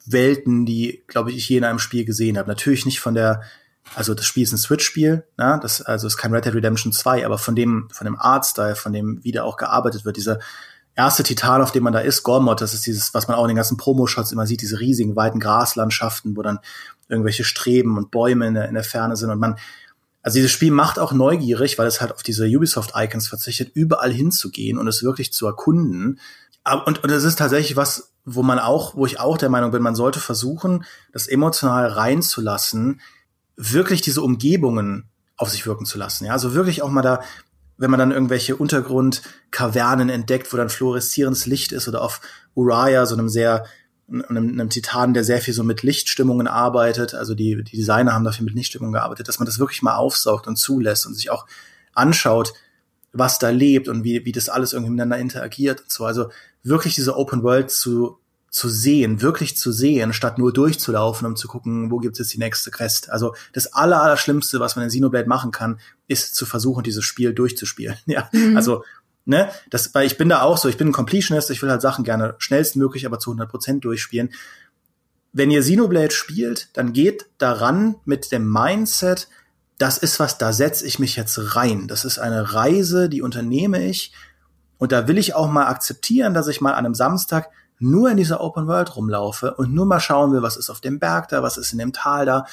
Welten, 0.06 0.66
die, 0.66 1.04
glaube 1.06 1.30
ich, 1.30 1.36
ich 1.36 1.48
je 1.48 1.58
in 1.58 1.64
einem 1.64 1.78
Spiel 1.78 2.04
gesehen 2.04 2.38
habe. 2.38 2.48
Natürlich 2.48 2.86
nicht 2.86 3.00
von 3.00 3.14
der 3.14 3.42
Also 3.94 4.14
das 4.14 4.26
Spiel 4.26 4.42
ist 4.42 4.52
ein 4.52 4.58
Switch-Spiel, 4.58 5.24
ne? 5.36 5.58
das 5.62 5.82
also 5.82 6.06
ist 6.06 6.16
kein 6.16 6.32
Red 6.34 6.44
Dead 6.44 6.54
Redemption 6.54 6.92
2, 6.92 7.24
aber 7.24 7.38
von 7.38 7.54
dem 7.54 7.88
von 7.92 8.04
dem 8.04 8.18
Artstyle, 8.18 8.76
von 8.76 8.92
dem 8.92 9.20
wie 9.22 9.32
da 9.32 9.44
auch 9.44 9.56
gearbeitet 9.56 10.04
wird, 10.04 10.16
dieser 10.16 10.38
erste 10.96 11.22
Titan, 11.22 11.62
auf 11.62 11.72
dem 11.72 11.84
man 11.84 11.92
da 11.92 12.00
ist, 12.00 12.22
Gormod, 12.22 12.60
das 12.60 12.74
ist 12.74 12.86
dieses, 12.86 13.14
was 13.14 13.28
man 13.28 13.36
auch 13.36 13.44
in 13.44 13.48
den 13.48 13.56
ganzen 13.56 13.76
Promo-Shots 13.76 14.32
immer 14.32 14.46
sieht, 14.46 14.62
diese 14.62 14.80
riesigen 14.80 15.14
weiten 15.14 15.40
Graslandschaften, 15.40 16.36
wo 16.36 16.42
dann 16.42 16.58
irgendwelche 17.08 17.44
Streben 17.44 17.98
und 17.98 18.10
Bäume 18.10 18.46
in 18.46 18.54
der, 18.54 18.68
in 18.68 18.74
der 18.74 18.82
Ferne 18.82 19.16
sind 19.16 19.30
und 19.30 19.38
man 19.38 19.56
also 20.26 20.38
dieses 20.38 20.50
Spiel 20.50 20.72
macht 20.72 20.98
auch 20.98 21.12
neugierig, 21.12 21.78
weil 21.78 21.86
es 21.86 22.00
halt 22.00 22.10
auf 22.10 22.24
diese 22.24 22.46
Ubisoft-Icons 22.46 23.28
verzichtet, 23.28 23.70
überall 23.74 24.12
hinzugehen 24.12 24.76
und 24.76 24.88
es 24.88 25.04
wirklich 25.04 25.32
zu 25.32 25.46
erkunden. 25.46 26.18
Und, 26.84 27.04
und 27.04 27.10
es 27.12 27.22
ist 27.22 27.38
tatsächlich 27.38 27.76
was, 27.76 28.12
wo 28.26 28.42
man 28.42 28.58
auch, 28.58 28.96
wo 28.96 29.06
ich 29.06 29.20
auch 29.20 29.38
der 29.38 29.48
Meinung 29.48 29.70
bin, 29.70 29.80
man 29.80 29.94
sollte 29.94 30.20
versuchen, 30.20 30.84
das 31.12 31.28
emotional 31.28 31.86
reinzulassen, 31.86 33.00
wirklich 33.56 34.02
diese 34.02 34.20
Umgebungen 34.20 35.08
auf 35.36 35.48
sich 35.48 35.64
wirken 35.64 35.86
zu 35.86 35.96
lassen. 35.96 36.26
Ja, 36.26 36.32
also 36.32 36.52
wirklich 36.52 36.82
auch 36.82 36.90
mal 36.90 37.02
da, 37.02 37.22
wenn 37.78 37.90
man 37.90 38.00
dann 38.00 38.10
irgendwelche 38.10 38.56
Untergrundkavernen 38.56 40.08
entdeckt, 40.08 40.52
wo 40.52 40.56
dann 40.56 40.68
fluoreszierendes 40.68 41.46
Licht 41.46 41.72
ist 41.72 41.86
oder 41.88 42.02
auf 42.02 42.20
Uriah, 42.54 43.06
so 43.06 43.14
einem 43.14 43.28
sehr 43.28 43.64
einem, 44.08 44.50
einem 44.50 44.70
Titan, 44.70 45.14
der 45.14 45.24
sehr 45.24 45.40
viel 45.40 45.54
so 45.54 45.64
mit 45.64 45.82
Lichtstimmungen 45.82 46.46
arbeitet, 46.46 47.14
also 47.14 47.34
die, 47.34 47.62
die 47.64 47.76
Designer 47.76 48.12
haben 48.12 48.24
dafür 48.24 48.44
mit 48.44 48.54
Lichtstimmungen 48.54 48.92
gearbeitet, 48.92 49.28
dass 49.28 49.38
man 49.38 49.46
das 49.46 49.58
wirklich 49.58 49.82
mal 49.82 49.96
aufsaugt 49.96 50.46
und 50.46 50.56
zulässt 50.56 51.06
und 51.06 51.14
sich 51.14 51.30
auch 51.30 51.46
anschaut, 51.92 52.52
was 53.18 53.38
da 53.38 53.50
lebt 53.50 53.88
und 53.88 54.04
wie, 54.04 54.24
wie 54.24 54.32
das 54.32 54.48
alles 54.48 54.72
irgendwie 54.72 54.92
miteinander 54.92 55.18
interagiert 55.18 55.80
und 55.82 55.92
so. 55.92 56.04
Also 56.04 56.30
wirklich 56.62 56.94
diese 56.94 57.16
Open 57.16 57.42
World 57.42 57.70
zu, 57.70 58.18
zu 58.50 58.68
sehen, 58.68 59.20
wirklich 59.22 59.56
zu 59.56 59.70
sehen, 59.72 60.12
statt 60.12 60.38
nur 60.38 60.52
durchzulaufen, 60.52 61.26
um 61.26 61.36
zu 61.36 61.48
gucken, 61.48 61.90
wo 61.90 61.98
gibt 61.98 62.14
es 62.14 62.18
jetzt 62.20 62.34
die 62.34 62.38
nächste 62.38 62.70
Quest. 62.70 63.10
Also 63.10 63.34
das 63.52 63.72
aller, 63.72 64.02
aller 64.02 64.16
Schlimmste, 64.16 64.60
was 64.60 64.76
man 64.76 64.84
in 64.84 64.90
Xenoblade 64.90 65.28
machen 65.28 65.50
kann, 65.50 65.78
ist 66.08 66.34
zu 66.34 66.46
versuchen, 66.46 66.82
dieses 66.82 67.04
Spiel 67.04 67.32
durchzuspielen. 67.34 67.96
Ja, 68.06 68.28
mhm. 68.32 68.56
also 68.56 68.82
ne, 69.26 69.50
das, 69.68 69.94
weil 69.94 70.06
ich 70.06 70.16
bin 70.16 70.28
da 70.28 70.42
auch 70.42 70.56
so, 70.56 70.68
ich 70.68 70.76
bin 70.76 70.88
ein 70.88 70.92
Completionist, 70.92 71.50
ich 71.50 71.60
will 71.60 71.70
halt 71.70 71.82
Sachen 71.82 72.04
gerne 72.04 72.34
schnellstmöglich, 72.38 73.04
aber 73.04 73.18
zu 73.18 73.30
100 73.30 73.50
Prozent 73.50 73.84
durchspielen. 73.84 74.32
Wenn 75.32 75.50
ihr 75.50 75.60
Xenoblade 75.60 76.12
spielt, 76.12 76.70
dann 76.72 76.94
geht 76.94 77.26
daran 77.36 77.96
mit 78.06 78.32
dem 78.32 78.50
Mindset, 78.50 79.28
das 79.78 79.98
ist 79.98 80.18
was, 80.20 80.38
da 80.38 80.52
setze 80.52 80.86
ich 80.86 80.98
mich 80.98 81.16
jetzt 81.16 81.54
rein. 81.54 81.86
Das 81.88 82.04
ist 82.04 82.18
eine 82.18 82.54
Reise, 82.54 83.08
die 83.08 83.22
unternehme 83.22 83.84
ich. 83.84 84.12
Und 84.78 84.92
da 84.92 85.08
will 85.08 85.18
ich 85.18 85.34
auch 85.34 85.50
mal 85.50 85.66
akzeptieren, 85.66 86.34
dass 86.34 86.48
ich 86.48 86.60
mal 86.60 86.72
an 86.72 86.86
einem 86.86 86.94
Samstag 86.94 87.50
nur 87.78 88.10
in 88.10 88.16
dieser 88.16 88.40
Open 88.40 88.66
World 88.66 88.96
rumlaufe 88.96 89.54
und 89.54 89.74
nur 89.74 89.86
mal 89.86 90.00
schauen 90.00 90.32
will, 90.32 90.42
was 90.42 90.56
ist 90.56 90.70
auf 90.70 90.80
dem 90.80 90.98
Berg 90.98 91.28
da, 91.28 91.42
was 91.42 91.58
ist 91.58 91.72
in 91.72 91.78
dem 91.78 91.92
Tal 91.92 92.24
da, 92.24 92.46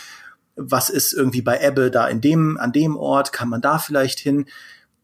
was 0.56 0.89
ist 0.89 1.13
irgendwie 1.13 1.42
bei 1.42 1.62
Ebbe 1.62 1.92
da 1.92 2.08
in 2.08 2.20
dem, 2.20 2.58
an 2.58 2.72
dem 2.72 2.98
Ort, 2.98 3.32
kann 3.32 3.50
man 3.50 3.62
da 3.62 3.77
vielleicht 3.77 4.20
hin 4.20 4.46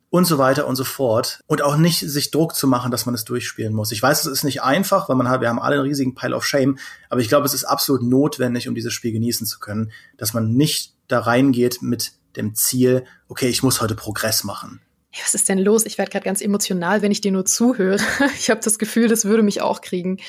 und 0.10 0.26
so 0.26 0.38
weiter 0.38 0.68
und 0.68 0.76
so 0.76 0.84
fort. 0.84 1.42
Und 1.48 1.62
auch 1.62 1.78
nicht 1.78 2.00
sich 2.00 2.32
Druck 2.32 2.56
zu 2.56 2.68
machen, 2.68 2.92
dass 2.92 3.06
man 3.06 3.16
es 3.16 3.26
durchspielen 3.26 3.74
muss. 3.74 3.92
Ich 3.92 4.02
weiß, 4.02 4.26
es 4.26 4.32
ist 4.32 4.44
nicht 4.44 4.64
einfach, 4.64 5.10
weil 5.10 5.16
man 5.16 5.30
hat, 5.30 5.42
wir 5.42 5.50
haben 5.50 5.60
alle 5.60 5.76
einen 5.76 5.86
riesigen 5.86 6.16
Pile 6.16 6.36
of 6.36 6.46
Shame, 6.46 6.78
aber 7.10 7.22
ich 7.22 7.30
glaube, 7.30 7.46
es 7.46 7.54
ist 7.54 7.66
absolut 7.66 8.04
notwendig, 8.04 8.68
um 8.68 8.76
dieses 8.76 8.94
Spiel 8.94 9.12
genießen 9.12 9.46
zu 9.46 9.60
können, 9.60 9.92
dass 10.18 10.34
man 10.34 10.54
nicht 10.54 10.94
da 11.08 11.20
reingeht 11.20 11.82
mit 11.82 12.14
dem 12.36 12.56
Ziel, 12.56 13.06
okay, 13.28 13.50
ich 13.50 13.64
muss 13.64 13.82
heute 13.82 13.96
Progress 13.96 14.44
machen. 14.44 14.82
Hey, 15.12 15.24
was 15.24 15.34
ist 15.34 15.50
denn 15.50 15.58
los? 15.58 15.86
Ich 15.86 15.98
werde 15.98 16.12
gerade 16.12 16.26
ganz 16.26 16.42
emotional, 16.42 17.02
wenn 17.02 17.12
ich 17.12 17.22
dir 17.22 17.32
nur 17.32 17.46
zuhöre. 17.46 17.98
Ich 18.36 18.50
habe 18.50 18.62
das 18.64 18.78
Gefühl, 18.78 19.08
das 19.08 19.26
würde 19.26 19.44
mich 19.44 19.62
auch 19.62 19.82
kriegen. 19.82 20.20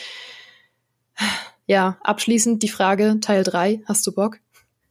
Ja, 1.66 1.98
abschließend 2.02 2.62
die 2.62 2.68
Frage, 2.68 3.18
Teil 3.20 3.44
3, 3.44 3.82
hast 3.86 4.06
du 4.06 4.12
Bock? 4.12 4.38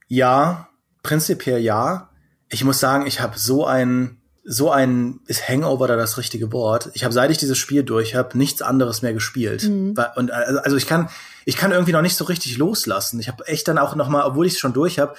Ja, 0.07 0.69
prinzipiell 1.03 1.59
ja. 1.59 2.09
Ich 2.49 2.63
muss 2.63 2.79
sagen, 2.79 3.05
ich 3.05 3.19
habe 3.19 3.37
so 3.37 3.65
ein 3.65 4.18
so 4.51 4.71
ein 4.71 5.19
ist 5.27 5.47
Hangover 5.47 5.87
da 5.87 5.95
das 5.95 6.17
richtige 6.17 6.51
Wort. 6.51 6.89
Ich 6.95 7.03
habe 7.03 7.13
seit 7.13 7.29
ich 7.29 7.37
dieses 7.37 7.59
Spiel 7.59 7.83
durch 7.83 8.15
habe 8.15 8.35
nichts 8.35 8.63
anderes 8.63 9.03
mehr 9.03 9.13
gespielt. 9.13 9.69
Mhm. 9.69 9.95
Und 10.15 10.31
also, 10.31 10.59
also 10.61 10.75
ich 10.75 10.87
kann 10.87 11.07
ich 11.45 11.55
kann 11.55 11.71
irgendwie 11.71 11.91
noch 11.91 12.01
nicht 12.01 12.15
so 12.15 12.25
richtig 12.25 12.57
loslassen. 12.57 13.19
Ich 13.19 13.27
habe 13.27 13.47
echt 13.47 13.67
dann 13.67 13.77
auch 13.77 13.93
noch 13.93 14.09
mal, 14.09 14.25
obwohl 14.25 14.47
ich 14.47 14.53
es 14.53 14.59
schon 14.59 14.73
durch 14.73 14.97
habe, 14.97 15.13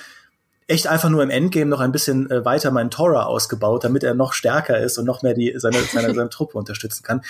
echt 0.67 0.89
einfach 0.89 1.11
nur 1.11 1.23
im 1.23 1.31
Endgame 1.31 1.71
noch 1.71 1.79
ein 1.79 1.93
bisschen 1.93 2.29
äh, 2.29 2.45
weiter 2.45 2.73
meinen 2.73 2.91
Tora 2.91 3.23
ausgebaut, 3.23 3.85
damit 3.85 4.03
er 4.03 4.15
noch 4.15 4.33
stärker 4.33 4.81
ist 4.81 4.99
und 4.99 5.05
noch 5.05 5.23
mehr 5.23 5.35
die 5.35 5.55
seine 5.59 5.79
seine, 5.85 6.13
seine 6.15 6.29
Truppe 6.29 6.59
unterstützen 6.59 7.05
kann. 7.05 7.23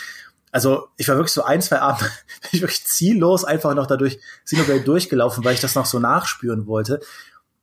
Also 0.52 0.88
ich 0.96 1.06
war 1.06 1.16
wirklich 1.16 1.34
so 1.34 1.44
ein, 1.44 1.60
zwei 1.60 1.80
Abende, 1.80 2.10
bin 2.40 2.50
ich 2.52 2.62
wirklich 2.62 2.86
ziellos 2.86 3.44
einfach 3.44 3.74
noch 3.74 3.86
dadurch 3.86 4.18
Xenoblade 4.46 4.80
durchgelaufen, 4.80 5.44
weil 5.44 5.52
ich 5.52 5.60
das 5.60 5.74
noch 5.74 5.84
so 5.84 5.98
nachspüren 5.98 6.66
wollte. 6.66 7.00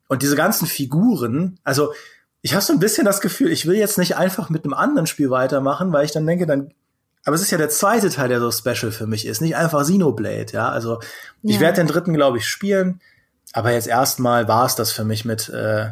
Und 0.08 0.22
diese 0.22 0.36
ganzen 0.36 0.68
Figuren, 0.68 1.58
also 1.64 1.92
ich 2.48 2.54
habe 2.54 2.64
so 2.64 2.72
ein 2.72 2.80
bisschen 2.80 3.04
das 3.04 3.20
Gefühl, 3.20 3.52
ich 3.52 3.66
will 3.66 3.76
jetzt 3.76 3.98
nicht 3.98 4.16
einfach 4.16 4.50
mit 4.50 4.64
einem 4.64 4.74
anderen 4.74 5.06
Spiel 5.06 5.30
weitermachen, 5.30 5.92
weil 5.92 6.06
ich 6.06 6.14
dann 6.14 6.26
denke, 6.26 6.46
dann 6.46 6.72
aber 7.26 7.36
es 7.36 7.42
ist 7.42 7.52
ja 7.52 7.58
der 7.58 7.68
zweite 7.68 8.10
Teil, 8.10 8.30
der 8.30 8.40
so 8.40 8.50
special 8.52 8.94
für 8.94 9.06
mich 9.06 9.26
ist, 9.26 9.42
nicht 9.42 9.58
einfach 9.58 9.82
Xenoblade, 9.82 10.54
ja. 10.54 10.70
Also 10.70 11.02
ich 11.44 11.56
ja. 11.56 11.60
werde 11.60 11.82
den 11.82 11.88
dritten, 11.88 12.14
glaube 12.14 12.38
ich, 12.38 12.48
spielen, 12.48 13.02
aber 13.52 13.74
jetzt 13.74 13.88
erstmal 13.88 14.48
war 14.48 14.66
es 14.66 14.76
das 14.76 14.94
für 14.94 15.04
mich 15.04 15.26
mit 15.26 15.50
äh, 15.50 15.92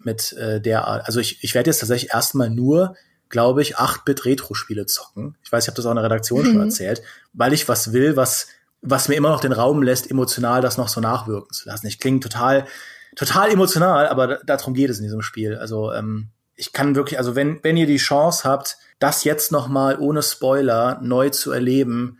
mit 0.00 0.32
äh, 0.32 0.60
der 0.60 0.88
Art. 0.88 1.06
Also 1.06 1.20
ich, 1.20 1.44
ich 1.44 1.54
werde 1.54 1.70
jetzt 1.70 1.78
tatsächlich 1.78 2.12
erstmal 2.12 2.50
nur, 2.50 2.96
glaube 3.28 3.62
ich, 3.62 3.78
8-Bit 3.78 4.24
Retro-Spiele 4.24 4.86
zocken. 4.86 5.36
Ich 5.44 5.52
weiß, 5.52 5.62
ich 5.62 5.68
habe 5.68 5.76
das 5.76 5.86
auch 5.86 5.90
in 5.90 5.96
der 5.96 6.04
Redaktion 6.04 6.40
mhm. 6.40 6.46
schon 6.46 6.60
erzählt, 6.62 7.02
weil 7.32 7.52
ich 7.52 7.68
was 7.68 7.92
will, 7.92 8.16
was 8.16 8.48
was 8.80 9.08
mir 9.08 9.14
immer 9.14 9.30
noch 9.30 9.40
den 9.40 9.52
Raum 9.52 9.82
lässt, 9.84 10.10
emotional 10.10 10.60
das 10.60 10.76
noch 10.76 10.88
so 10.88 11.00
nachwirken 11.00 11.52
zu 11.52 11.68
lassen. 11.68 11.86
Ich 11.86 12.00
klinge 12.00 12.18
total 12.18 12.66
total 13.16 13.50
emotional, 13.50 14.08
aber 14.08 14.38
darum 14.44 14.74
geht 14.74 14.90
es 14.90 14.98
in 14.98 15.04
diesem 15.04 15.22
Spiel. 15.22 15.56
Also 15.56 15.92
ähm, 15.92 16.28
ich 16.56 16.72
kann 16.72 16.94
wirklich, 16.94 17.18
also 17.18 17.34
wenn 17.34 17.62
wenn 17.62 17.76
ihr 17.76 17.86
die 17.86 17.96
Chance 17.96 18.48
habt, 18.48 18.78
das 18.98 19.24
jetzt 19.24 19.52
noch 19.52 19.68
mal 19.68 19.98
ohne 19.98 20.22
Spoiler 20.22 20.98
neu 21.02 21.30
zu 21.30 21.52
erleben 21.52 22.18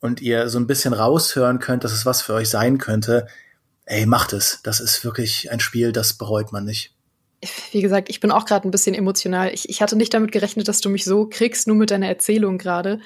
und 0.00 0.20
ihr 0.20 0.48
so 0.48 0.58
ein 0.58 0.66
bisschen 0.66 0.92
raushören 0.92 1.58
könnt, 1.58 1.84
dass 1.84 1.92
es 1.92 2.06
was 2.06 2.22
für 2.22 2.34
euch 2.34 2.48
sein 2.48 2.78
könnte, 2.78 3.26
ey, 3.86 4.06
macht 4.06 4.32
es. 4.32 4.60
Das 4.62 4.80
ist 4.80 5.04
wirklich 5.04 5.50
ein 5.50 5.60
Spiel, 5.60 5.92
das 5.92 6.14
bereut 6.14 6.52
man 6.52 6.64
nicht. 6.64 6.92
Wie 7.70 7.82
gesagt, 7.82 8.08
ich 8.08 8.20
bin 8.20 8.30
auch 8.30 8.44
gerade 8.44 8.66
ein 8.66 8.70
bisschen 8.70 8.94
emotional. 8.94 9.52
Ich, 9.52 9.68
ich 9.68 9.82
hatte 9.82 9.96
nicht 9.96 10.12
damit 10.12 10.32
gerechnet, 10.32 10.68
dass 10.68 10.80
du 10.80 10.88
mich 10.88 11.04
so 11.04 11.28
kriegst, 11.28 11.66
nur 11.66 11.76
mit 11.76 11.90
deiner 11.90 12.08
Erzählung 12.08 12.58
gerade 12.58 13.00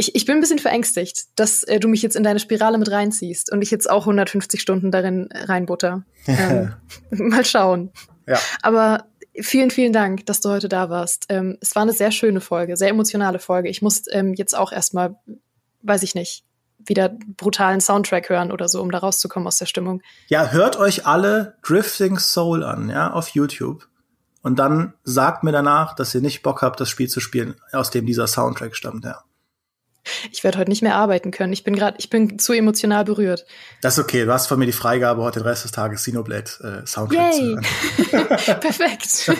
ich, 0.00 0.14
ich 0.14 0.24
bin 0.24 0.38
ein 0.38 0.40
bisschen 0.40 0.58
verängstigt, 0.58 1.26
dass 1.36 1.62
äh, 1.64 1.78
du 1.78 1.86
mich 1.86 2.00
jetzt 2.00 2.16
in 2.16 2.22
deine 2.22 2.40
Spirale 2.40 2.78
mit 2.78 2.90
reinziehst 2.90 3.52
und 3.52 3.60
ich 3.60 3.70
jetzt 3.70 3.88
auch 3.88 4.02
150 4.02 4.60
Stunden 4.60 4.90
darin 4.90 5.28
reinbutter. 5.32 6.04
Ähm, 6.26 6.74
mal 7.10 7.46
schauen. 7.46 7.90
Ja. 8.26 8.38
Aber 8.62 9.06
vielen, 9.40 9.70
vielen 9.70 9.92
Dank, 9.92 10.26
dass 10.26 10.40
du 10.40 10.50
heute 10.50 10.68
da 10.68 10.90
warst. 10.90 11.24
Ähm, 11.30 11.56
es 11.60 11.74
war 11.74 11.82
eine 11.82 11.94
sehr 11.94 12.12
schöne 12.12 12.40
Folge, 12.42 12.76
sehr 12.76 12.90
emotionale 12.90 13.38
Folge. 13.38 13.70
Ich 13.70 13.80
muss 13.80 14.02
ähm, 14.10 14.34
jetzt 14.34 14.56
auch 14.56 14.70
erstmal, 14.70 15.16
weiß 15.82 16.02
ich 16.02 16.14
nicht, 16.14 16.44
wieder 16.78 17.08
brutalen 17.08 17.80
Soundtrack 17.80 18.28
hören 18.28 18.52
oder 18.52 18.68
so, 18.68 18.82
um 18.82 18.90
da 18.90 18.98
rauszukommen 18.98 19.46
aus 19.46 19.56
der 19.56 19.66
Stimmung. 19.66 20.02
Ja, 20.28 20.50
hört 20.50 20.78
euch 20.78 21.06
alle 21.06 21.56
Drifting 21.62 22.18
Soul 22.18 22.62
an, 22.62 22.90
ja, 22.90 23.12
auf 23.12 23.30
YouTube. 23.30 23.88
Und 24.42 24.58
dann 24.58 24.92
sagt 25.04 25.42
mir 25.42 25.52
danach, 25.52 25.94
dass 25.94 26.14
ihr 26.14 26.20
nicht 26.20 26.42
Bock 26.42 26.62
habt, 26.62 26.80
das 26.80 26.90
Spiel 26.90 27.08
zu 27.08 27.20
spielen, 27.20 27.56
aus 27.72 27.90
dem 27.90 28.06
dieser 28.06 28.26
Soundtrack 28.26 28.76
stammt, 28.76 29.04
ja. 29.04 29.24
Ich 30.32 30.44
werde 30.44 30.58
heute 30.58 30.70
nicht 30.70 30.82
mehr 30.82 30.96
arbeiten 30.96 31.30
können. 31.30 31.52
Ich 31.52 31.64
bin 31.64 31.76
gerade, 31.76 31.96
ich 31.98 32.10
bin 32.10 32.38
zu 32.38 32.52
emotional 32.52 33.04
berührt. 33.04 33.46
Das 33.82 33.98
ist 33.98 34.04
okay. 34.04 34.24
Du 34.24 34.32
hast 34.32 34.46
von 34.46 34.58
mir 34.58 34.66
die 34.66 34.72
Freigabe, 34.72 35.22
heute 35.22 35.40
den 35.40 35.46
Rest 35.46 35.64
des 35.64 35.72
Tages 35.72 36.02
Xenoblade 36.02 36.82
äh, 36.82 36.86
Soundtrack 36.86 37.34
Yay. 37.34 37.58
zu 37.96 38.12
hören. 38.12 38.26
Perfekt. 38.60 39.30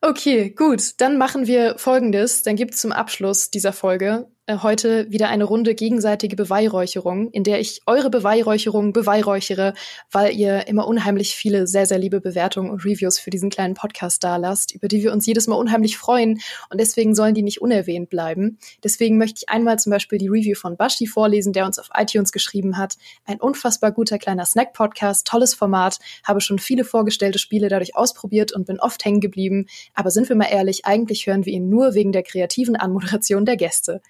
okay, 0.00 0.50
gut. 0.50 1.00
Dann 1.00 1.18
machen 1.18 1.46
wir 1.46 1.78
Folgendes. 1.78 2.42
Dann 2.42 2.56
gibt 2.56 2.74
es 2.74 2.80
zum 2.80 2.92
Abschluss 2.92 3.50
dieser 3.50 3.72
Folge 3.72 4.26
heute 4.48 5.10
wieder 5.10 5.28
eine 5.28 5.44
Runde 5.44 5.74
gegenseitige 5.74 6.34
Beweihräucherung, 6.34 7.30
in 7.32 7.44
der 7.44 7.60
ich 7.60 7.82
eure 7.84 8.08
Beweihräucherung 8.08 8.94
beweihräuchere, 8.94 9.74
weil 10.10 10.34
ihr 10.34 10.66
immer 10.68 10.86
unheimlich 10.86 11.34
viele 11.34 11.66
sehr, 11.66 11.84
sehr 11.84 11.98
liebe 11.98 12.22
Bewertungen 12.22 12.70
und 12.70 12.82
Reviews 12.84 13.18
für 13.18 13.28
diesen 13.28 13.50
kleinen 13.50 13.74
Podcast 13.74 14.24
da 14.24 14.36
lasst, 14.36 14.74
über 14.74 14.88
die 14.88 15.02
wir 15.02 15.12
uns 15.12 15.26
jedes 15.26 15.48
Mal 15.48 15.56
unheimlich 15.56 15.98
freuen 15.98 16.40
und 16.70 16.80
deswegen 16.80 17.14
sollen 17.14 17.34
die 17.34 17.42
nicht 17.42 17.60
unerwähnt 17.60 18.08
bleiben. 18.08 18.58
Deswegen 18.82 19.18
möchte 19.18 19.40
ich 19.42 19.50
einmal 19.50 19.78
zum 19.78 19.90
Beispiel 19.90 20.18
die 20.18 20.28
Review 20.28 20.54
von 20.54 20.78
Bashi 20.78 21.06
vorlesen, 21.06 21.52
der 21.52 21.66
uns 21.66 21.78
auf 21.78 21.90
iTunes 21.94 22.32
geschrieben 22.32 22.78
hat. 22.78 22.96
Ein 23.26 23.40
unfassbar 23.40 23.92
guter 23.92 24.18
kleiner 24.18 24.46
Snack-Podcast, 24.46 25.26
tolles 25.26 25.52
Format, 25.52 25.98
habe 26.24 26.40
schon 26.40 26.58
viele 26.58 26.84
vorgestellte 26.84 27.38
Spiele 27.38 27.68
dadurch 27.68 27.96
ausprobiert 27.96 28.52
und 28.52 28.66
bin 28.66 28.80
oft 28.80 29.04
hängen 29.04 29.20
geblieben, 29.20 29.66
aber 29.92 30.10
sind 30.10 30.28
wir 30.30 30.36
mal 30.36 30.48
ehrlich, 30.50 30.86
eigentlich 30.86 31.26
hören 31.26 31.44
wir 31.44 31.52
ihn 31.52 31.68
nur 31.68 31.92
wegen 31.92 32.12
der 32.12 32.22
kreativen 32.22 32.76
Anmoderation 32.76 33.44
der 33.44 33.58
Gäste. 33.58 34.00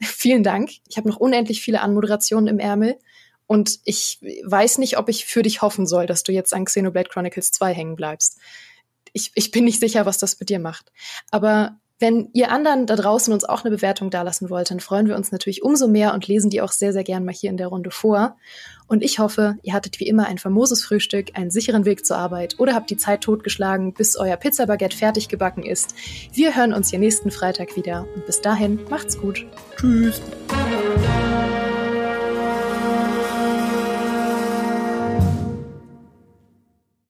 Vielen 0.02 0.42
Dank. 0.42 0.70
Ich 0.88 0.96
habe 0.96 1.08
noch 1.08 1.18
unendlich 1.18 1.60
viele 1.60 1.80
Anmoderationen 1.80 2.48
im 2.48 2.58
Ärmel. 2.58 2.98
Und 3.46 3.80
ich 3.84 4.20
weiß 4.44 4.78
nicht, 4.78 4.96
ob 4.96 5.08
ich 5.08 5.26
für 5.26 5.42
dich 5.42 5.60
hoffen 5.60 5.86
soll, 5.86 6.06
dass 6.06 6.22
du 6.22 6.32
jetzt 6.32 6.54
an 6.54 6.64
Xenoblade 6.64 7.08
Chronicles 7.08 7.50
2 7.52 7.74
hängen 7.74 7.96
bleibst. 7.96 8.38
Ich, 9.12 9.32
ich 9.34 9.50
bin 9.50 9.64
nicht 9.64 9.80
sicher, 9.80 10.06
was 10.06 10.18
das 10.18 10.38
mit 10.38 10.50
dir 10.50 10.60
macht. 10.60 10.92
Aber 11.30 11.80
Wenn 12.00 12.30
ihr 12.32 12.50
anderen 12.50 12.86
da 12.86 12.96
draußen 12.96 13.32
uns 13.32 13.44
auch 13.44 13.62
eine 13.62 13.76
Bewertung 13.76 14.08
dalassen 14.08 14.48
wollt, 14.48 14.70
dann 14.70 14.80
freuen 14.80 15.06
wir 15.06 15.16
uns 15.16 15.32
natürlich 15.32 15.62
umso 15.62 15.86
mehr 15.86 16.14
und 16.14 16.26
lesen 16.26 16.48
die 16.48 16.62
auch 16.62 16.72
sehr, 16.72 16.94
sehr 16.94 17.04
gern 17.04 17.26
mal 17.26 17.34
hier 17.34 17.50
in 17.50 17.58
der 17.58 17.68
Runde 17.68 17.90
vor. 17.90 18.38
Und 18.88 19.04
ich 19.04 19.18
hoffe, 19.18 19.56
ihr 19.62 19.74
hattet 19.74 20.00
wie 20.00 20.08
immer 20.08 20.26
ein 20.26 20.38
famoses 20.38 20.82
Frühstück, 20.82 21.32
einen 21.34 21.50
sicheren 21.50 21.84
Weg 21.84 22.06
zur 22.06 22.16
Arbeit 22.16 22.58
oder 22.58 22.74
habt 22.74 22.88
die 22.88 22.96
Zeit 22.96 23.20
totgeschlagen, 23.20 23.92
bis 23.92 24.16
euer 24.16 24.36
Pizzabaguette 24.36 24.96
fertig 24.96 25.28
gebacken 25.28 25.62
ist. 25.62 25.94
Wir 26.32 26.56
hören 26.56 26.72
uns 26.72 26.88
hier 26.88 26.98
nächsten 26.98 27.30
Freitag 27.30 27.76
wieder 27.76 28.06
und 28.14 28.24
bis 28.24 28.40
dahin 28.40 28.80
macht's 28.88 29.18
gut. 29.18 29.46
Tschüss. 29.76 30.22